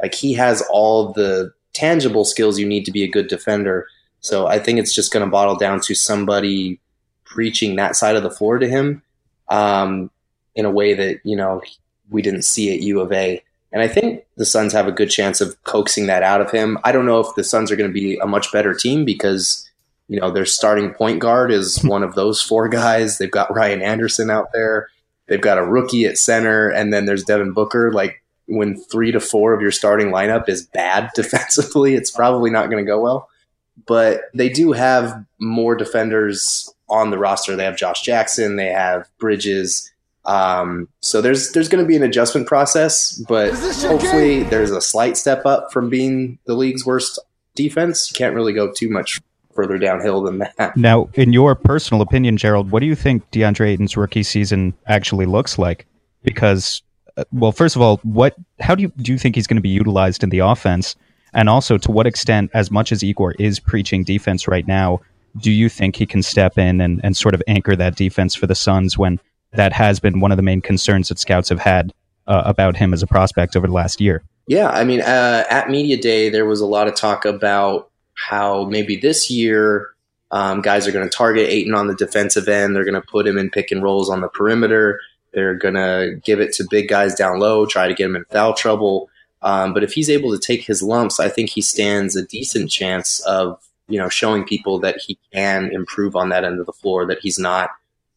[0.00, 3.86] like he has all the tangible skills you need to be a good defender.
[4.20, 6.80] So I think it's just going to bottle down to somebody
[7.24, 9.02] preaching that side of the floor to him
[9.48, 10.10] um,
[10.54, 11.60] in a way that you know
[12.10, 13.42] we didn't see at U of A.
[13.72, 16.78] And I think the Suns have a good chance of coaxing that out of him.
[16.84, 19.68] I don't know if the Suns are going to be a much better team because
[20.06, 23.18] you know their starting point guard is one of those four guys.
[23.18, 24.88] They've got Ryan Anderson out there.
[25.26, 27.92] They've got a rookie at center, and then there's Devin Booker.
[27.92, 32.70] Like when three to four of your starting lineup is bad defensively, it's probably not
[32.70, 33.28] going to go well.
[33.86, 37.56] But they do have more defenders on the roster.
[37.56, 39.90] They have Josh Jackson, they have Bridges.
[40.26, 45.16] Um, so there's there's going to be an adjustment process, but hopefully there's a slight
[45.16, 47.18] step up from being the league's worst
[47.54, 48.10] defense.
[48.10, 49.20] You can't really go too much
[49.54, 50.76] further downhill than that.
[50.76, 55.26] Now, in your personal opinion, Gerald, what do you think DeAndre Ayton's rookie season actually
[55.26, 55.86] looks like?
[56.22, 56.82] Because,
[57.16, 59.62] uh, well, first of all, what how do you do you think he's going to
[59.62, 60.96] be utilized in the offense?
[61.34, 65.00] And also, to what extent, as much as Igor is preaching defense right now,
[65.38, 68.46] do you think he can step in and, and sort of anchor that defense for
[68.46, 69.18] the Suns when
[69.54, 71.92] that has been one of the main concerns that scouts have had
[72.26, 74.22] uh, about him as a prospect over the last year?
[74.46, 78.64] Yeah, I mean, uh, at media day, there was a lot of talk about how
[78.64, 79.88] maybe this year
[80.30, 82.74] um, guys are going to target Ayton on the defensive end.
[82.74, 85.00] They're going to put him in pick and rolls on the perimeter.
[85.32, 88.24] They're going to give it to big guys down low, try to get him in
[88.26, 89.08] foul trouble.
[89.42, 92.70] Um, but if he's able to take his lumps, I think he stands a decent
[92.70, 96.72] chance of you know showing people that he can improve on that end of the
[96.72, 97.06] floor.
[97.06, 97.70] That he's not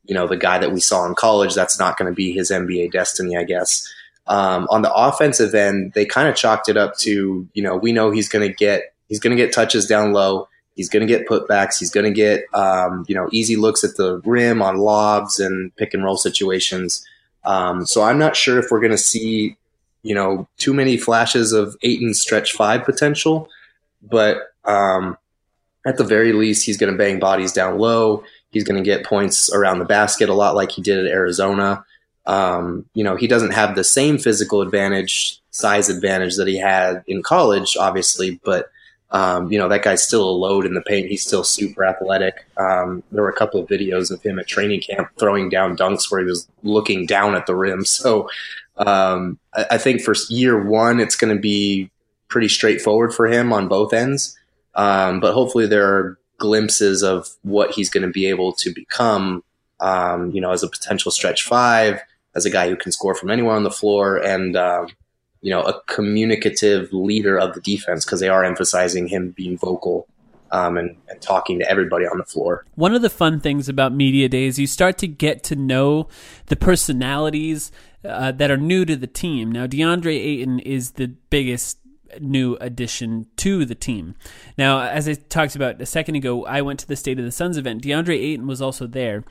[0.08, 1.54] you know the guy that we saw in college.
[1.54, 3.88] That's not going to be his NBA destiny, I guess.
[4.28, 7.92] Um, on the offensive end, they kind of chalked it up to you know we
[7.92, 10.48] know he's going to get He's going to get touches down low.
[10.76, 11.80] He's going to get putbacks.
[11.80, 15.76] He's going to get um, you know easy looks at the rim on lobs and
[15.76, 17.06] pick and roll situations.
[17.44, 19.58] Um, so I'm not sure if we're going to see
[20.04, 23.50] you know too many flashes of Ayton's stretch five potential,
[24.04, 25.18] but um,
[25.86, 28.24] at the very least, he's going to bang bodies down low.
[28.58, 31.86] He's going to get points around the basket a lot like he did at Arizona.
[32.26, 37.04] Um, you know, he doesn't have the same physical advantage, size advantage that he had
[37.06, 38.72] in college, obviously, but
[39.12, 41.08] um, you know, that guy's still a load in the paint.
[41.08, 42.48] He's still super athletic.
[42.58, 46.10] Um, there were a couple of videos of him at training camp throwing down dunks
[46.10, 47.86] where he was looking down at the rim.
[47.86, 48.28] So
[48.78, 51.92] um, I, I, think for year one, it's going to be
[52.28, 54.38] pretty straightforward for him on both ends.
[54.76, 59.44] Um, but hopefully, there are glimpses of what he's going to be able to become,
[59.80, 62.00] um, you know, as a potential stretch five,
[62.36, 64.18] as a guy who can score from anywhere on the floor.
[64.18, 64.90] And, um,
[65.42, 70.08] you know, a communicative leader of the defense because they are emphasizing him being vocal
[70.52, 72.66] um, and, and, talking to everybody on the floor.
[72.76, 76.08] One of the fun things about media days, you start to get to know
[76.48, 77.72] the personalities
[78.06, 79.52] uh, that are new to the team.
[79.52, 81.80] Now, DeAndre Ayton is the biggest
[82.20, 84.16] new addition to the team.
[84.58, 87.32] Now, as I talked about a second ago, I went to the State of the
[87.32, 87.84] Suns event.
[87.84, 89.24] DeAndre Ayton was also there.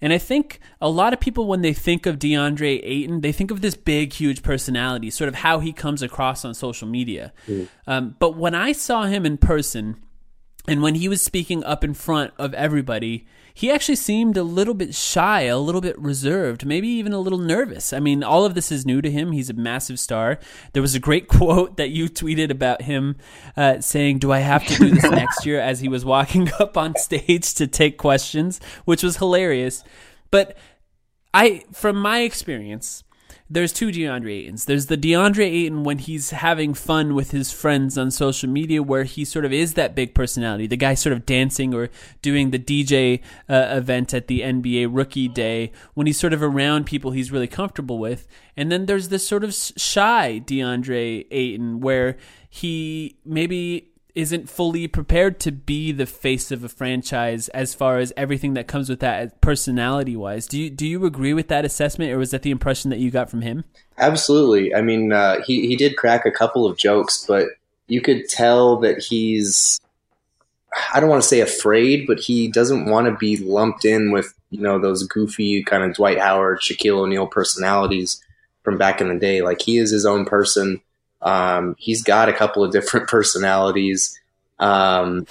[0.00, 3.50] And I think a lot of people, when they think of DeAndre Ayton, they think
[3.50, 7.32] of this big, huge personality, sort of how he comes across on social media.
[7.46, 7.68] Mm.
[7.86, 9.96] Um, but when I saw him in person,
[10.68, 14.74] and when he was speaking up in front of everybody, he actually seemed a little
[14.74, 17.92] bit shy, a little bit reserved, maybe even a little nervous.
[17.92, 19.32] I mean, all of this is new to him.
[19.32, 20.38] He's a massive star.
[20.72, 23.16] There was a great quote that you tweeted about him
[23.56, 25.60] uh, saying, Do I have to do this next year?
[25.60, 29.84] as he was walking up on stage to take questions, which was hilarious.
[30.30, 30.56] But
[31.32, 33.04] I, from my experience,
[33.52, 34.64] there's two DeAndre Aytons.
[34.64, 39.04] There's the DeAndre Ayton when he's having fun with his friends on social media, where
[39.04, 41.90] he sort of is that big personality, the guy sort of dancing or
[42.22, 46.86] doing the DJ uh, event at the NBA Rookie Day, when he's sort of around
[46.86, 48.26] people he's really comfortable with.
[48.56, 52.16] And then there's this sort of shy DeAndre Ayton, where
[52.48, 58.12] he maybe isn't fully prepared to be the face of a franchise as far as
[58.16, 60.46] everything that comes with that personality wise.
[60.46, 63.10] Do you do you agree with that assessment or was that the impression that you
[63.10, 63.64] got from him?
[63.98, 64.74] Absolutely.
[64.74, 67.48] I mean, uh, he he did crack a couple of jokes, but
[67.86, 69.80] you could tell that he's
[70.92, 74.34] I don't want to say afraid, but he doesn't want to be lumped in with
[74.50, 78.22] you know those goofy kind of Dwight Howard, Shaquille O'Neal personalities
[78.62, 79.42] from back in the day.
[79.42, 80.80] Like he is his own person.
[81.22, 84.18] Um, he's got a couple of different personalities.
[84.58, 85.26] Um,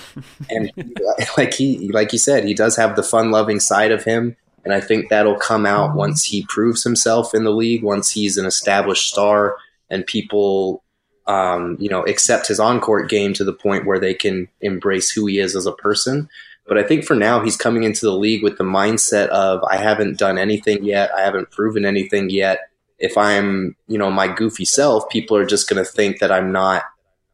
[0.50, 0.72] and
[1.38, 4.36] like he, like you said, he does have the fun loving side of him.
[4.64, 8.38] And I think that'll come out once he proves himself in the league, once he's
[8.38, 9.58] an established star
[9.90, 10.84] and people,
[11.26, 15.10] um, you know, accept his on court game to the point where they can embrace
[15.10, 16.30] who he is as a person.
[16.68, 19.78] But I think for now, he's coming into the league with the mindset of, I
[19.78, 21.10] haven't done anything yet.
[21.16, 22.60] I haven't proven anything yet.
[23.02, 26.52] If I'm, you know, my goofy self, people are just going to think that I'm
[26.52, 26.84] not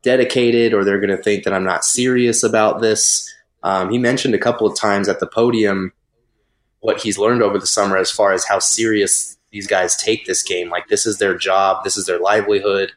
[0.02, 3.32] dedicated or they're going to think that I'm not serious about this.
[3.64, 5.92] Um, he mentioned a couple of times at the podium
[6.80, 10.44] what he's learned over the summer as far as how serious these guys take this
[10.44, 10.70] game.
[10.70, 12.92] Like this is their job, this is their livelihood.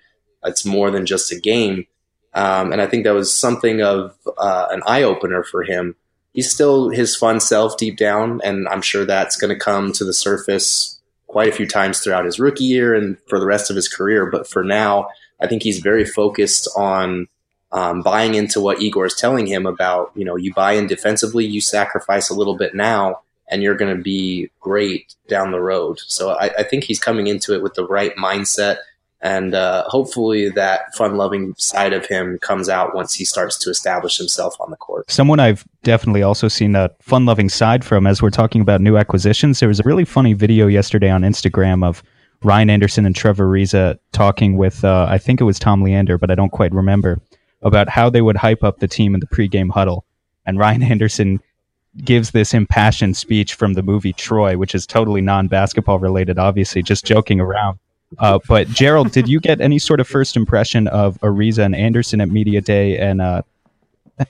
[0.45, 1.87] It's more than just a game.
[2.35, 5.97] Um, and I think that was something of uh, an eye opener for him.
[6.33, 10.05] He's still his fun self deep down, and I'm sure that's going to come to
[10.05, 11.00] the surface
[11.31, 14.27] quite a few times throughout his rookie year and for the rest of his career.
[14.27, 15.09] But for now,
[15.41, 17.29] I think he's very focused on
[17.71, 21.47] um, buying into what Igor is telling him about, you know, you buy in defensively,
[21.47, 26.01] you sacrifice a little bit now, and you're going to be great down the road.
[26.01, 28.79] So I, I, think he's coming into it with the right mindset.
[29.23, 33.71] And uh, hopefully that fun loving side of him comes out once he starts to
[33.71, 35.11] establish himself on the court.
[35.11, 38.97] Someone I've definitely also seen a fun loving side from as we're talking about new
[38.97, 39.61] acquisitions.
[39.61, 42.03] There was a really funny video yesterday on Instagram of
[42.43, 46.31] Ryan Anderson and Trevor Ariza talking with, uh, I think it was Tom Leander, but
[46.31, 47.21] I don't quite remember,
[47.63, 50.07] about how they would hype up the team in the pregame huddle.
[50.47, 51.41] And Ryan Anderson
[51.99, 56.83] gives this impassioned speech from the movie Troy, which is totally non basketball related, obviously,
[56.83, 57.79] just joking around.
[58.19, 62.21] Uh, but Gerald, did you get any sort of first impression of Ariza and Anderson
[62.21, 63.43] at Media Day and, uh,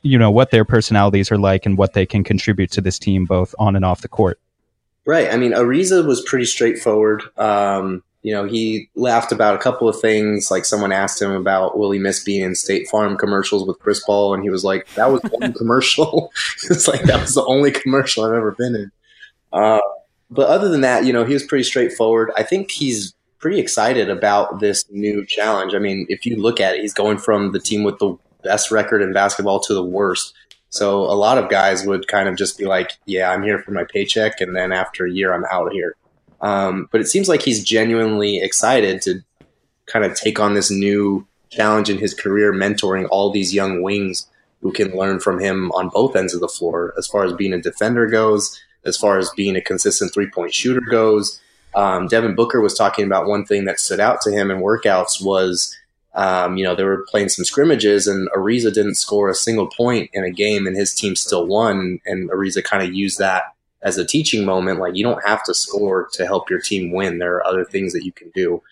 [0.02, 3.24] you know, what their personalities are like and what they can contribute to this team
[3.24, 4.38] both on and off the court?
[5.06, 5.32] Right.
[5.32, 7.22] I mean, Ariza was pretty straightforward.
[7.36, 10.50] Um, you know, he laughed about a couple of things.
[10.50, 14.04] Like someone asked him about will he miss being in State Farm commercials with Chris
[14.04, 16.30] Paul, and he was like, "That was one commercial."
[16.70, 18.92] it's like that was the only commercial I've ever been in.
[19.52, 19.80] Uh,
[20.30, 22.30] but other than that, you know, he was pretty straightforward.
[22.36, 25.74] I think he's pretty excited about this new challenge.
[25.74, 28.70] I mean, if you look at it, he's going from the team with the best
[28.70, 30.34] record in basketball to the worst.
[30.68, 33.72] So a lot of guys would kind of just be like, "Yeah, I'm here for
[33.72, 35.96] my paycheck," and then after a year, I'm out of here.
[36.40, 39.22] Um, but it seems like he's genuinely excited to
[39.86, 44.26] kind of take on this new challenge in his career, mentoring all these young wings
[44.62, 47.52] who can learn from him on both ends of the floor, as far as being
[47.52, 51.40] a defender goes, as far as being a consistent three point shooter goes.
[51.74, 55.24] Um, Devin Booker was talking about one thing that stood out to him in workouts
[55.24, 55.76] was
[56.14, 60.10] um, you know, they were playing some scrimmages and Ariza didn't score a single point
[60.12, 62.00] in a game and his team still won.
[62.04, 64.80] And Ariza kind of used that as a teaching moment.
[64.80, 67.18] Like you don't have to score to help your team win.
[67.18, 68.62] There are other things that you can do.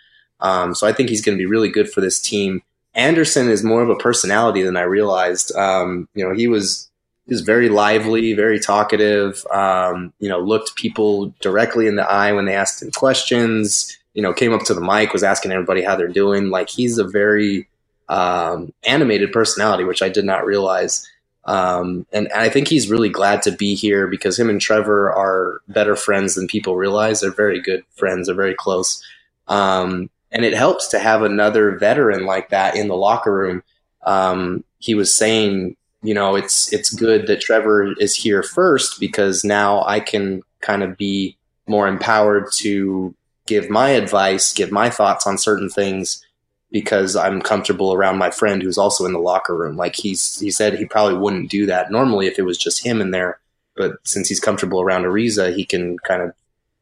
[0.40, 2.62] Um, so I think he's going to be really good for this team.
[2.94, 5.54] Anderson is more of a personality than I realized.
[5.54, 6.87] Um, you know, he was
[7.28, 9.44] was very lively, very talkative.
[9.52, 14.22] Um, you know, looked people directly in the eye when they asked him questions you
[14.22, 16.50] know, came up to the mic, was asking everybody how they're doing.
[16.50, 17.68] Like he's a very
[18.08, 21.06] um, animated personality, which I did not realize.
[21.44, 25.12] Um, and, and, I think he's really glad to be here because him and Trevor
[25.12, 27.20] are better friends than people realize.
[27.20, 28.26] They're very good friends.
[28.26, 29.00] They're very close.
[29.46, 33.62] Um, and it helps to have another veteran like that in the locker room.
[34.02, 39.44] Um, he was saying, you know, it's it's good that Trevor is here first because
[39.44, 41.36] now I can kind of be
[41.66, 43.14] more empowered to
[43.46, 46.24] give my advice, give my thoughts on certain things
[46.70, 49.76] because I'm comfortable around my friend who's also in the locker room.
[49.76, 53.00] Like he's he said he probably wouldn't do that normally if it was just him
[53.00, 53.40] in there,
[53.76, 56.32] but since he's comfortable around Ariza, he can kind of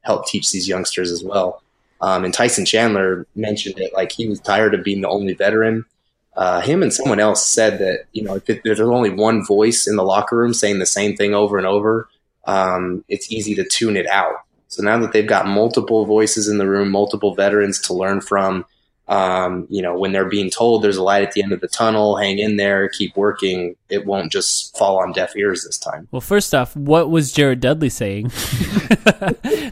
[0.03, 1.63] help teach these youngsters as well.
[2.01, 5.85] Um, and Tyson Chandler mentioned it like he was tired of being the only veteran.
[6.37, 9.45] Uh, him and someone else said that you know if, it, if, there's only one
[9.45, 12.09] voice in the locker room saying the same thing over and over,
[12.47, 14.35] um, it's easy to tune it out.
[14.69, 18.67] So now that they've got multiple voices in the room, multiple veterans to learn from,
[19.09, 21.69] um, you know, when they're being told there's a light at the end of the
[21.69, 26.09] tunnel, hang in there, keep working, it won't just fall on deaf ears this time.
[26.11, 28.27] Well, first off, what was Jared Dudley saying?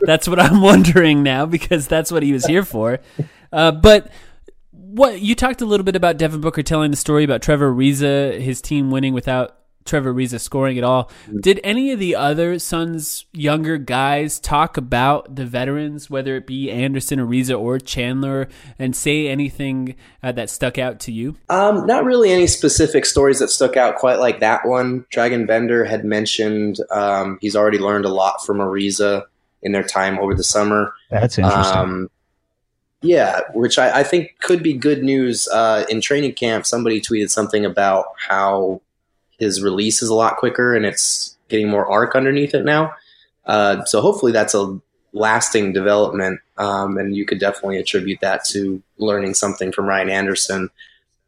[0.02, 3.00] that's what I'm wondering now because that's what he was here for.
[3.52, 4.10] Uh, but
[4.94, 8.40] what you talked a little bit about Devin Booker telling the story about Trevor Ariza,
[8.40, 11.10] his team winning without Trevor Ariza scoring at all.
[11.40, 16.70] Did any of the other Suns younger guys talk about the veterans, whether it be
[16.70, 21.36] Anderson, or Ariza, or Chandler, and say anything uh, that stuck out to you?
[21.50, 25.06] Um, not really any specific stories that stuck out quite like that one.
[25.12, 29.24] Dragan Bender had mentioned um, he's already learned a lot from Ariza
[29.60, 30.94] in their time over the summer.
[31.10, 31.76] That's interesting.
[31.76, 32.10] Um,
[33.04, 35.46] yeah, which I, I, think could be good news.
[35.48, 38.80] Uh, in training camp, somebody tweeted something about how
[39.38, 42.94] his release is a lot quicker and it's getting more arc underneath it now.
[43.44, 44.80] Uh, so hopefully that's a
[45.12, 50.70] lasting development, um, and you could definitely attribute that to learning something from Ryan Anderson.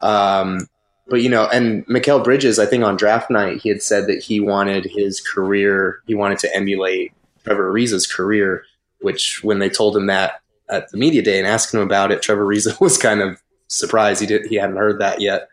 [0.00, 0.68] Um,
[1.08, 4.22] but you know, and Mikal Bridges, I think on draft night he had said that
[4.22, 7.12] he wanted his career, he wanted to emulate
[7.44, 8.64] Trevor Ariza's career.
[9.02, 12.22] Which, when they told him that at the media day and asked him about it,
[12.22, 15.48] Trevor Ariza was kind of surprised he did he hadn't heard that yet.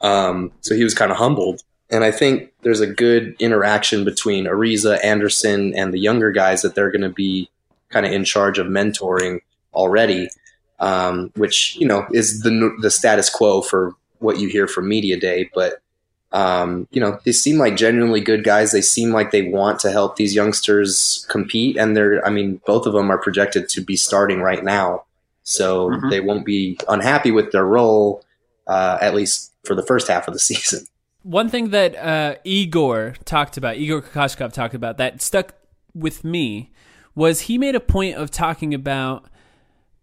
[0.00, 1.62] Um, so he was kind of humbled.
[1.88, 6.74] And I think there's a good interaction between Ariza, Anderson, and the younger guys that
[6.74, 7.48] they're going to be
[7.90, 9.40] kind of in charge of mentoring
[9.72, 10.28] already,
[10.80, 15.18] um, which you know is the the status quo for what you hear from media
[15.18, 15.48] day.
[15.54, 15.80] But
[16.32, 18.72] um, you know, they seem like genuinely good guys.
[18.72, 22.86] They seem like they want to help these youngsters compete, and they're I mean, both
[22.86, 25.04] of them are projected to be starting right now,
[25.42, 26.10] so mm-hmm.
[26.10, 28.24] they won't be unhappy with their role
[28.66, 30.86] uh, at least for the first half of the season
[31.26, 35.54] one thing that uh, Igor talked about, Igor Kokoskov talked about, that stuck
[35.92, 36.70] with me
[37.16, 39.26] was he made a point of talking about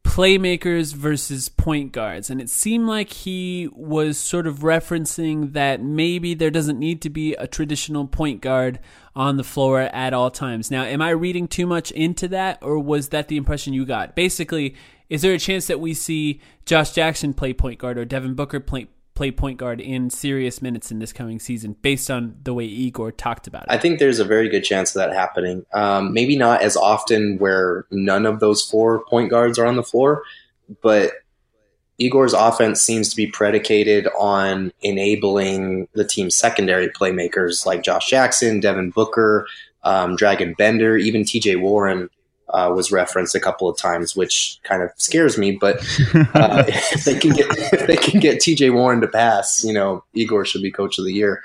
[0.04, 2.30] playmakers versus point guards.
[2.30, 7.10] And it seemed like he was sort of referencing that maybe there doesn't need to
[7.10, 8.80] be a traditional point guard
[9.16, 10.70] on the floor at all times.
[10.70, 14.16] Now, am I reading too much into that, or was that the impression you got?
[14.16, 14.76] Basically,
[15.10, 18.60] is there a chance that we see Josh Jackson play point guard or Devin Booker
[18.60, 22.66] play, play point guard in serious minutes in this coming season based on the way
[22.66, 23.68] Igor talked about it?
[23.70, 25.66] I think there's a very good chance of that happening.
[25.74, 29.84] Um, maybe not as often where none of those four point guards are on the
[29.84, 30.24] floor,
[30.82, 31.12] but
[31.98, 38.60] Igor's offense seems to be predicated on enabling the team's secondary playmakers like Josh Jackson,
[38.60, 39.48] Devin Booker,
[39.84, 42.10] um, Dragan Bender, even TJ Warren
[42.50, 45.52] uh, was referenced a couple of times, which kind of scares me.
[45.52, 45.78] But
[46.34, 48.70] uh, if they can get if they can get T.J.
[48.70, 51.44] Warren to pass, you know, Igor should be Coach of the Year.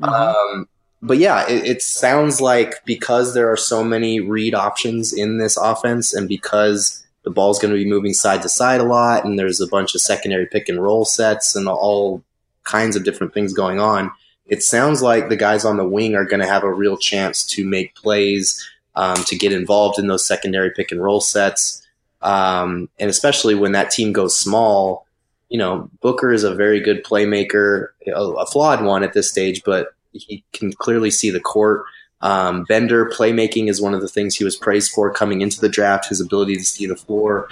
[0.00, 0.12] Mm-hmm.
[0.12, 0.68] Um,
[1.00, 5.56] but yeah, it, it, sounds like because there are so many read options in this
[5.56, 9.38] offense, and because the ball's going to be moving side to side a lot, and
[9.38, 12.22] there's a bunch of secondary pick and roll sets and all
[12.64, 14.10] kinds of different things going on.
[14.46, 17.44] It sounds like the guys on the wing are going to have a real chance
[17.48, 18.66] to make plays
[18.98, 21.86] um, to get involved in those secondary pick and roll sets.
[22.20, 25.06] Um, and especially when that team goes small,
[25.48, 29.62] you know, Booker is a very good playmaker, a, a flawed one at this stage,
[29.64, 31.84] but he can clearly see the court.
[32.22, 35.68] Um, Bender playmaking is one of the things he was praised for coming into the
[35.68, 37.48] draft, his ability to see the floor.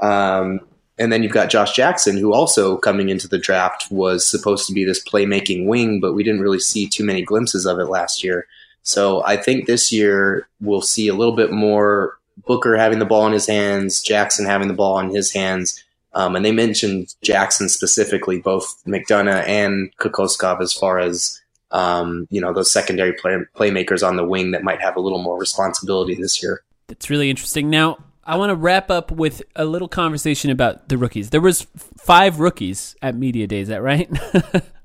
[0.00, 0.60] Um,
[0.98, 4.72] and then you've got Josh Jackson, who also coming into the draft was supposed to
[4.72, 8.24] be this playmaking wing, but we didn't really see too many glimpses of it last
[8.24, 8.48] year.
[8.88, 13.26] So I think this year we'll see a little bit more Booker having the ball
[13.26, 15.84] in his hands, Jackson having the ball in his hands.
[16.14, 21.38] Um, and they mentioned Jackson specifically, both McDonough and Kokoskov, as far as
[21.70, 25.22] um, you know those secondary play- playmakers on the wing that might have a little
[25.22, 26.62] more responsibility this year.
[26.88, 27.68] It's really interesting.
[27.68, 31.28] Now, I want to wrap up with a little conversation about the rookies.
[31.28, 31.66] There was
[31.98, 33.60] five rookies at media day.
[33.60, 34.10] Is that right?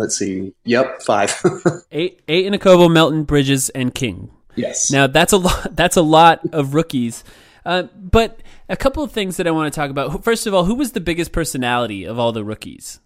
[0.00, 0.54] let's see.
[0.64, 1.40] Yep, five.
[1.92, 4.30] eight, Ayton Okobo, Melton, Bridges, and King.
[4.56, 4.90] Yes.
[4.90, 5.76] Now that's a lot.
[5.76, 7.22] That's a lot of rookies.
[7.64, 10.24] Uh, but a couple of things that I want to talk about.
[10.24, 13.00] First of all, who was the biggest personality of all the rookies?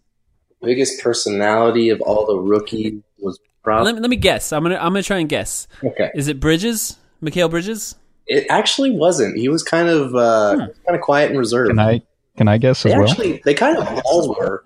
[0.62, 3.92] Biggest personality of all the rookies was probably.
[3.92, 4.52] Let, let me guess.
[4.52, 5.68] I'm gonna I'm gonna try and guess.
[5.82, 6.10] Okay.
[6.14, 6.98] Is it Bridges?
[7.22, 7.96] Mikal Bridges?
[8.26, 9.36] It actually wasn't.
[9.36, 10.60] He was kind of uh, hmm.
[10.86, 11.70] kind of quiet and reserved.
[11.70, 12.02] Can I
[12.36, 13.40] can I guess they as actually, well?
[13.44, 14.64] They kind of all were.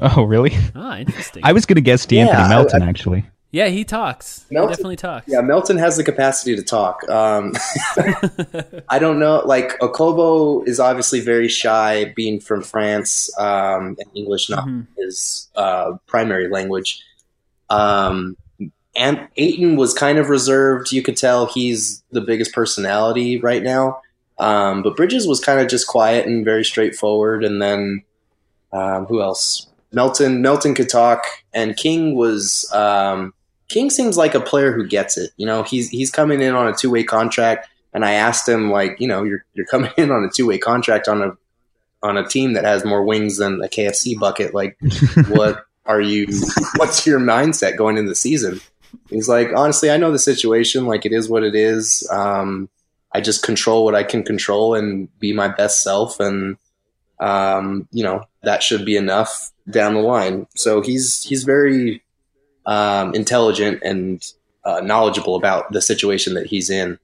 [0.00, 0.56] Oh, really?
[0.74, 1.42] Ah, interesting.
[1.44, 3.24] I was going to guess De'Anthony yeah, Melton, I, I, actually.
[3.50, 4.44] Yeah, he talks.
[4.50, 5.26] Melton, he definitely talks.
[5.28, 7.08] Yeah, Melton has the capacity to talk.
[7.08, 7.54] Um,
[8.88, 9.42] I don't know.
[9.46, 14.82] Like Okobo is obviously very shy, being from France, um, and English not mm-hmm.
[14.98, 17.02] his uh, primary language.
[17.70, 18.36] Um,
[18.96, 20.92] and Ayton was kind of reserved.
[20.92, 24.00] You could tell he's the biggest personality right now.
[24.38, 27.44] Um, but Bridges was kind of just quiet and very straightforward.
[27.44, 28.02] And then
[28.72, 29.66] um, who else?
[29.92, 33.32] Melton Melton could talk, and King was um,
[33.68, 35.30] King seems like a player who gets it.
[35.36, 38.70] You know, he's he's coming in on a two way contract, and I asked him
[38.70, 41.32] like, you know, you're you're coming in on a two way contract on a
[42.02, 44.54] on a team that has more wings than a KFC bucket.
[44.54, 44.78] Like,
[45.28, 46.26] what are you?
[46.76, 48.60] what's your mindset going into the season?"
[49.10, 50.86] He's like, "Honestly, I know the situation.
[50.86, 52.08] Like, it is what it is.
[52.10, 52.68] Um,
[53.12, 56.56] I just control what I can control and be my best self, and
[57.18, 62.02] um, you know that should be enough down the line." So he's he's very
[62.66, 64.22] um, intelligent and
[64.64, 66.98] uh, knowledgeable about the situation that he's in.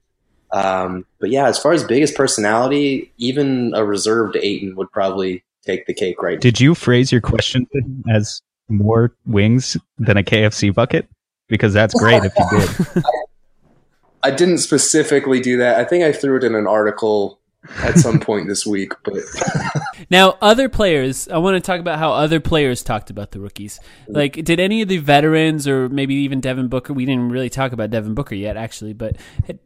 [0.50, 5.86] Um, but yeah, as far as biggest personality, even a reserved Ayton would probably take
[5.86, 7.66] the cake right Did you phrase your question
[8.12, 11.08] as more wings than a KFC bucket?
[11.48, 13.04] Because that's great if you did.
[14.22, 15.78] I didn't specifically do that.
[15.78, 17.38] I think I threw it in an article
[17.78, 19.22] at some point this week, but
[20.10, 23.78] Now, other players, I want to talk about how other players talked about the rookies.
[24.02, 24.12] Mm-hmm.
[24.12, 27.72] Like, did any of the veterans or maybe even Devin Booker, we didn't really talk
[27.72, 29.16] about Devin Booker yet, actually, but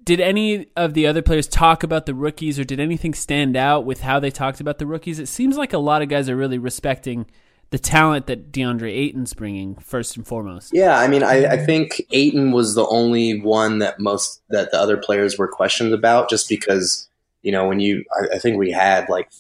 [0.05, 3.85] did any of the other players talk about the rookies or did anything stand out
[3.85, 5.19] with how they talked about the rookies?
[5.19, 7.27] It seems like a lot of guys are really respecting
[7.71, 10.73] the talent that DeAndre Ayton's bringing first and foremost.
[10.73, 14.81] yeah, I mean, I, I think Ayton was the only one that most that the
[14.81, 17.09] other players were questioned about, just because
[17.47, 19.31] you know when you, I, I think we had like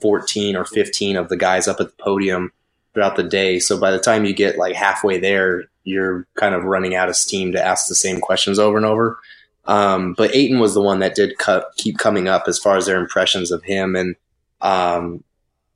[0.00, 2.52] fourteen or fifteen of the guys up at the podium
[2.92, 3.58] throughout the day.
[3.58, 7.16] So by the time you get like halfway there, you're kind of running out of
[7.16, 9.18] steam to ask the same questions over and over.
[9.64, 12.84] Um, but Ayton was the one that did cut, keep coming up as far as
[12.84, 13.96] their impressions of him.
[13.96, 14.14] And
[14.60, 15.24] um,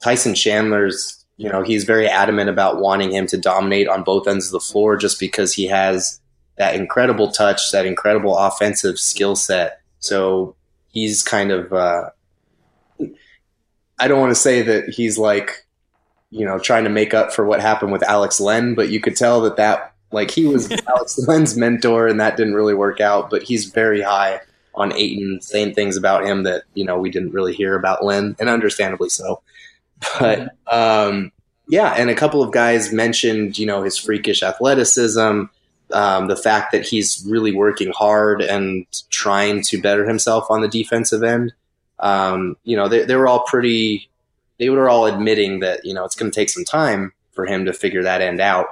[0.04, 4.46] Tyson Chandler's, you know, he's very adamant about wanting him to dominate on both ends
[4.46, 6.20] of the floor just because he has
[6.58, 9.80] that incredible touch, that incredible offensive skill set.
[10.00, 10.54] So
[10.98, 12.10] he's kind of, uh,
[13.98, 15.66] I don't want to say that he's like,
[16.30, 19.16] you know, trying to make up for what happened with Alex Len, but you could
[19.16, 23.30] tell that that like he was Alex Len's mentor, and that didn't really work out.
[23.30, 24.40] But he's very high
[24.74, 28.36] on Ayton, saying things about him that you know we didn't really hear about Len,
[28.38, 29.42] and understandably so.
[30.18, 31.32] But um,
[31.68, 35.44] yeah, and a couple of guys mentioned you know his freakish athleticism,
[35.92, 40.68] um, the fact that he's really working hard and trying to better himself on the
[40.68, 41.52] defensive end.
[41.98, 44.08] Um, you know, they, they were all pretty.
[44.58, 47.64] They were all admitting that you know it's going to take some time for him
[47.64, 48.66] to figure that end out.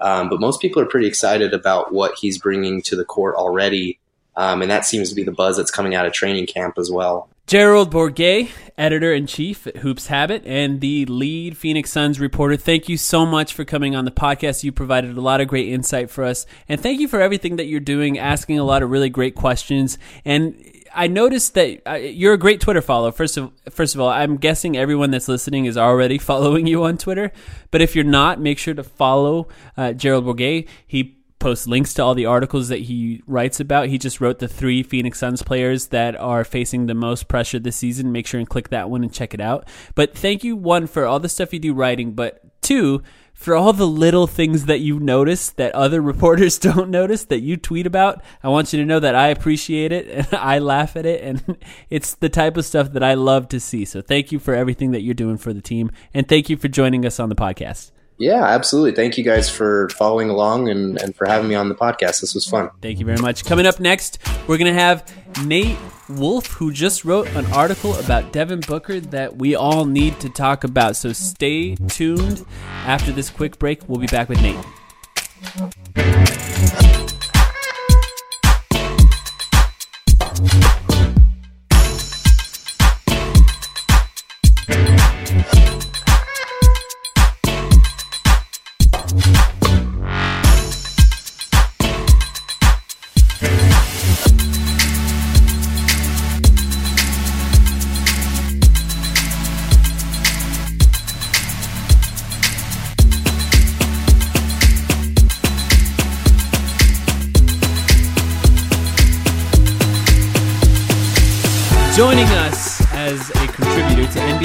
[0.00, 3.98] Um, but most people are pretty excited about what he's bringing to the court already,
[4.36, 6.90] um, and that seems to be the buzz that's coming out of training camp as
[6.90, 7.28] well.
[7.46, 12.56] Gerald Bourguet, editor in chief at Hoops Habit, and the lead Phoenix Suns reporter.
[12.56, 14.64] Thank you so much for coming on the podcast.
[14.64, 17.66] You provided a lot of great insight for us, and thank you for everything that
[17.66, 19.98] you're doing, asking a lot of really great questions.
[20.24, 20.56] And
[20.94, 23.12] I noticed that uh, you're a great Twitter follower.
[23.12, 26.96] First of first of all, I'm guessing everyone that's listening is already following you on
[26.96, 27.30] Twitter.
[27.70, 30.66] But if you're not, make sure to follow uh, Gerald Bourguet.
[30.86, 33.88] He posts links to all the articles that he writes about.
[33.88, 37.76] He just wrote the three Phoenix Suns players that are facing the most pressure this
[37.76, 38.10] season.
[38.10, 39.68] Make sure and click that one and check it out.
[39.94, 43.02] But thank you, one, for all the stuff you do writing, but two,
[43.34, 47.58] for all the little things that you notice that other reporters don't notice that you
[47.58, 48.24] tweet about.
[48.42, 51.22] I want you to know that I appreciate it and I laugh at it.
[51.22, 51.58] And
[51.90, 53.84] it's the type of stuff that I love to see.
[53.84, 55.90] So thank you for everything that you're doing for the team.
[56.14, 57.90] And thank you for joining us on the podcast.
[58.16, 58.92] Yeah, absolutely.
[58.92, 62.20] Thank you guys for following along and, and for having me on the podcast.
[62.20, 62.70] This was fun.
[62.80, 63.44] Thank you very much.
[63.44, 65.12] Coming up next, we're going to have
[65.44, 65.76] Nate
[66.08, 70.62] Wolf, who just wrote an article about Devin Booker that we all need to talk
[70.62, 70.96] about.
[70.96, 72.46] So stay tuned.
[72.86, 74.64] After this quick break, we'll be back with Nate.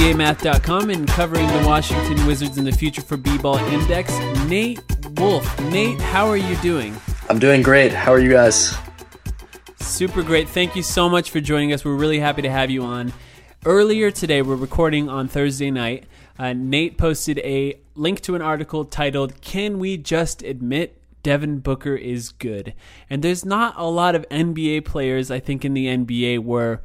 [0.10, 4.82] Contributor NBAMath.com and covering the Washington Wizards in the future for B-Ball Index, Nate
[5.18, 5.60] Wolf.
[5.72, 6.96] Nate, how are you doing?
[7.30, 7.92] I'm doing great.
[7.92, 8.76] How are you guys?
[9.80, 10.50] Super great.
[10.50, 11.86] Thank you so much for joining us.
[11.86, 13.14] We're really happy to have you on.
[13.66, 16.06] Earlier today, we're recording on Thursday night.
[16.38, 21.96] Uh, Nate posted a link to an article titled, Can We Just Admit Devin Booker
[21.96, 22.74] is Good?
[23.10, 26.82] And there's not a lot of NBA players, I think, in the NBA where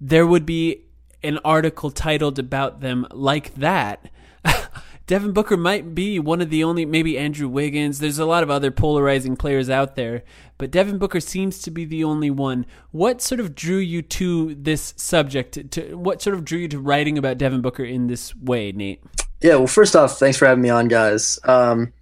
[0.00, 0.83] there would be
[1.24, 4.10] an article titled about them like that.
[5.06, 7.98] Devin Booker might be one of the only, maybe Andrew Wiggins.
[7.98, 10.22] There's a lot of other polarizing players out there,
[10.56, 12.64] but Devin Booker seems to be the only one.
[12.90, 15.70] What sort of drew you to this subject?
[15.72, 19.02] To what sort of drew you to writing about Devin Booker in this way, Nate?
[19.42, 21.38] Yeah, well, first off, thanks for having me on, guys.
[21.44, 21.92] Um,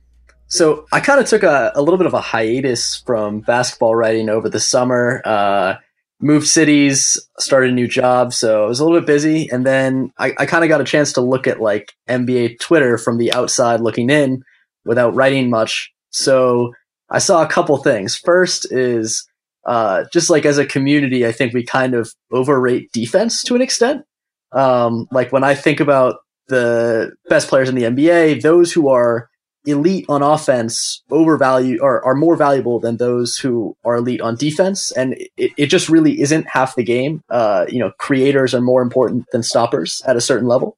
[0.47, 4.29] So I kind of took a, a little bit of a hiatus from basketball writing
[4.29, 5.23] over the summer.
[5.25, 5.75] Uh,
[6.23, 9.49] moved cities, started a new job, so I was a little bit busy.
[9.51, 12.97] And then I, I kind of got a chance to look at like NBA Twitter
[12.97, 14.43] from the outside looking in
[14.85, 15.93] without writing much.
[16.11, 16.73] So
[17.11, 18.17] I saw a couple things.
[18.17, 19.27] First is
[19.67, 23.63] uh, just like as a community, I think we kind of overrate defense to an
[23.63, 24.05] extent.
[24.53, 26.17] Um, like when I think about
[26.49, 29.29] the best players in the NBA, those who are
[29.65, 34.91] elite on offense overvalue or are more valuable than those who are elite on defense.
[34.93, 37.23] And it, it just really isn't half the game.
[37.31, 40.77] Uh, you know, creators are more important than stoppers at a certain level.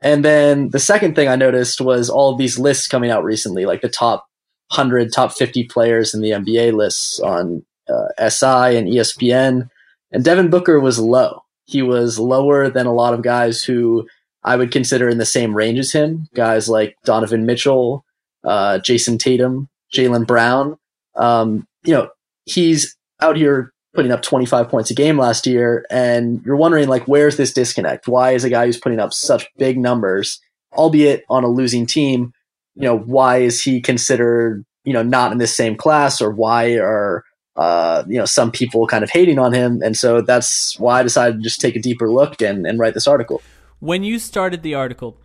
[0.00, 3.66] And then the second thing I noticed was all of these lists coming out recently,
[3.66, 4.26] like the top
[4.70, 9.68] 100, top 50 players in the NBA lists on uh, SI and ESPN.
[10.12, 11.42] And Devin Booker was low.
[11.64, 14.06] He was lower than a lot of guys who
[14.44, 16.28] I would consider in the same range as him.
[16.34, 18.04] Guys like Donovan Mitchell,
[18.44, 20.76] uh, Jayson Tatum, Jaylen Brown.
[21.16, 22.10] Um, you know,
[22.44, 27.08] he's out here putting up 25 points a game last year, and you're wondering like,
[27.08, 28.06] where's this disconnect?
[28.06, 30.40] Why is a guy who's putting up such big numbers,
[30.72, 32.32] albeit on a losing team,
[32.74, 36.74] you know, why is he considered, you know, not in this same class, or why
[36.76, 37.24] are
[37.58, 39.82] uh, you know, some people kind of hating on him.
[39.82, 42.94] And so that's why I decided to just take a deeper look and, and write
[42.94, 43.42] this article.
[43.80, 45.18] When you started the article,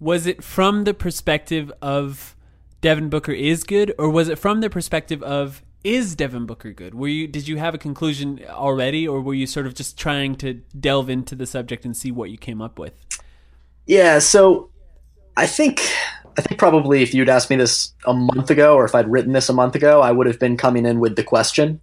[0.00, 2.33] was it from the perspective of
[2.84, 6.94] Devin Booker is good, or was it from the perspective of is Devin Booker good?
[6.94, 10.34] Were you did you have a conclusion already, or were you sort of just trying
[10.36, 12.92] to delve into the subject and see what you came up with?
[13.86, 14.68] Yeah, so
[15.34, 15.80] I think
[16.36, 19.32] I think probably if you'd asked me this a month ago, or if I'd written
[19.32, 21.80] this a month ago, I would have been coming in with the question.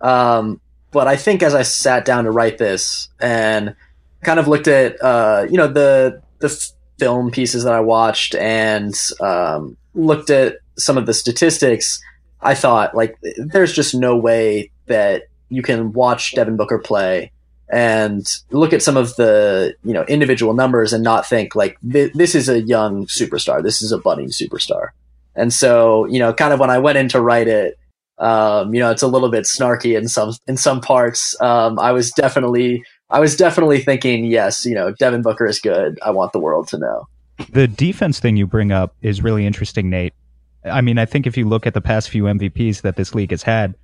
[0.00, 3.76] Um, but I think as I sat down to write this and
[4.22, 6.68] kind of looked at uh, you know the the
[6.98, 12.00] film pieces that I watched and um, looked at some of the statistics,
[12.40, 17.30] I thought like there's just no way that you can watch Devin Booker play
[17.70, 22.12] and look at some of the you know individual numbers and not think like th-
[22.14, 24.88] this is a young superstar, this is a budding superstar.
[25.34, 27.78] And so you know, kind of when I went in to write it,
[28.18, 31.40] um, you know, it's a little bit snarky in some in some parts.
[31.40, 35.98] Um, I was definitely I was definitely thinking, yes, you know, Devin Booker is good.
[36.02, 37.06] I want the world to know.
[37.50, 40.14] The defense thing you bring up is really interesting, Nate.
[40.64, 43.30] I mean, I think if you look at the past few MVPs that this league
[43.30, 43.74] has had,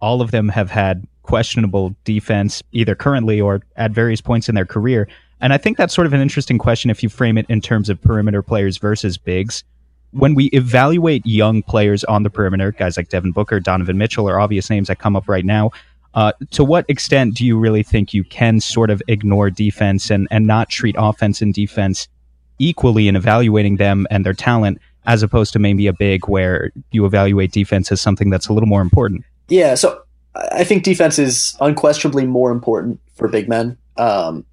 [0.00, 4.66] all of them have had questionable defense, either currently or at various points in their
[4.66, 5.08] career.
[5.40, 7.88] And I think that's sort of an interesting question if you frame it in terms
[7.88, 9.64] of perimeter players versus bigs.
[10.12, 14.38] When we evaluate young players on the perimeter, guys like Devin Booker, Donovan Mitchell, are
[14.38, 15.70] obvious names that come up right now.
[16.14, 20.28] Uh, to what extent do you really think you can sort of ignore defense and,
[20.30, 22.06] and not treat offense and defense
[22.58, 27.04] equally in evaluating them and their talent as opposed to maybe a big where you
[27.04, 29.24] evaluate defense as something that's a little more important.
[29.48, 30.02] Yeah, so
[30.34, 34.44] I think defense is unquestionably more important for big men um,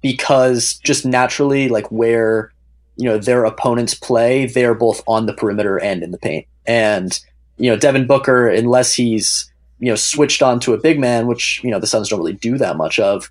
[0.00, 2.52] because just naturally, like where
[2.96, 6.46] you know their opponents play, they're both on the perimeter and in the paint.
[6.66, 7.18] And
[7.56, 11.62] you know Devin Booker, unless he's you know switched on to a big man, which
[11.62, 13.30] you know the Suns don't really do that much of,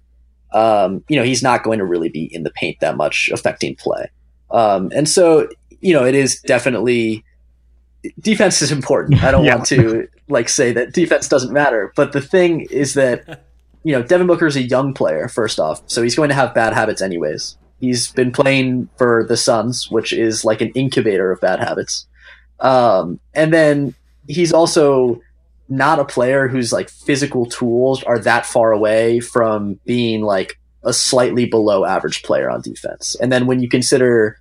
[0.53, 3.75] um, you know he's not going to really be in the paint that much, affecting
[3.75, 4.09] play.
[4.51, 5.49] Um, and so,
[5.81, 7.23] you know, it is definitely
[8.19, 9.23] defense is important.
[9.23, 9.55] I don't yeah.
[9.55, 13.43] want to like say that defense doesn't matter, but the thing is that
[13.83, 16.53] you know Devin Booker is a young player first off, so he's going to have
[16.53, 17.57] bad habits anyways.
[17.79, 22.07] He's been playing for the Suns, which is like an incubator of bad habits.
[22.59, 23.93] Um, and then
[24.27, 25.21] he's also
[25.69, 30.93] not a player whose like physical tools are that far away from being like a
[30.93, 33.15] slightly below average player on defense.
[33.21, 34.39] And then when you consider,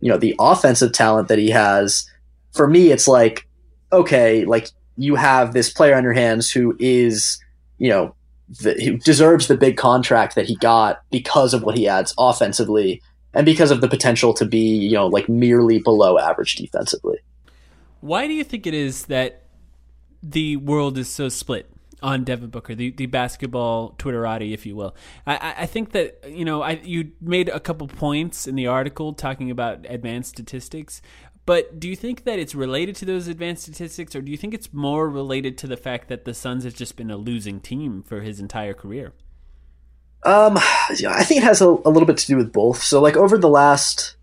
[0.00, 2.08] you know, the offensive talent that he has,
[2.52, 3.48] for me, it's like,
[3.92, 7.42] okay, like you have this player on your hands who is,
[7.78, 8.14] you know,
[8.60, 13.02] the, who deserves the big contract that he got because of what he adds offensively
[13.34, 17.18] and because of the potential to be, you know, like merely below average defensively.
[18.00, 19.42] Why do you think it is that
[20.22, 21.70] the world is so split?
[22.02, 24.94] On Devin Booker, the, the basketball Twitterati, if you will.
[25.26, 29.12] I, I think that you know I you made a couple points in the article
[29.12, 31.00] talking about advanced statistics,
[31.46, 34.52] but do you think that it's related to those advanced statistics, or do you think
[34.52, 38.02] it's more related to the fact that the Suns have just been a losing team
[38.02, 39.12] for his entire career?
[40.24, 42.82] Um, I think it has a, a little bit to do with both.
[42.82, 44.16] So, like over the last,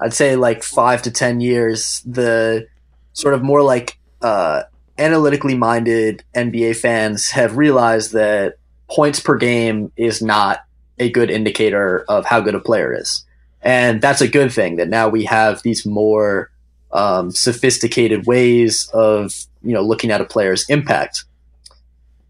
[0.00, 2.66] I'd say like five to ten years, the
[3.12, 4.64] sort of more like uh,
[5.00, 10.64] analytically minded NBA fans have realized that points per game is not
[10.98, 13.24] a good indicator of how good a player is.
[13.62, 16.50] And that's a good thing that now we have these more
[16.92, 21.24] um, sophisticated ways of you know looking at a player's impact.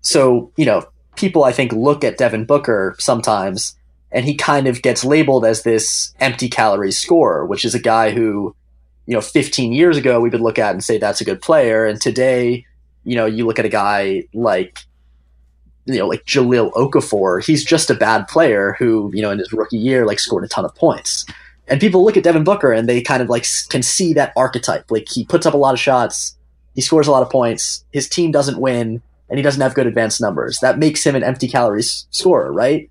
[0.01, 3.77] So you know, people I think look at Devin Booker sometimes,
[4.11, 8.11] and he kind of gets labeled as this empty calorie scorer, which is a guy
[8.11, 8.55] who,
[9.07, 11.87] you know, 15 years ago we would look at and say that's a good player,
[11.87, 12.65] and today,
[13.05, 14.85] you know, you look at a guy like
[15.87, 19.53] you know, like Jahlil Okafor, he's just a bad player who, you know, in his
[19.53, 21.25] rookie year, like scored a ton of points.
[21.69, 24.91] And people look at Devin Booker and they kind of like can see that archetype.
[24.91, 26.37] Like he puts up a lot of shots,
[26.75, 29.87] he scores a lot of points, his team doesn't win, and he doesn't have good
[29.87, 30.59] advanced numbers.
[30.61, 32.91] That makes him an empty calories scorer, right?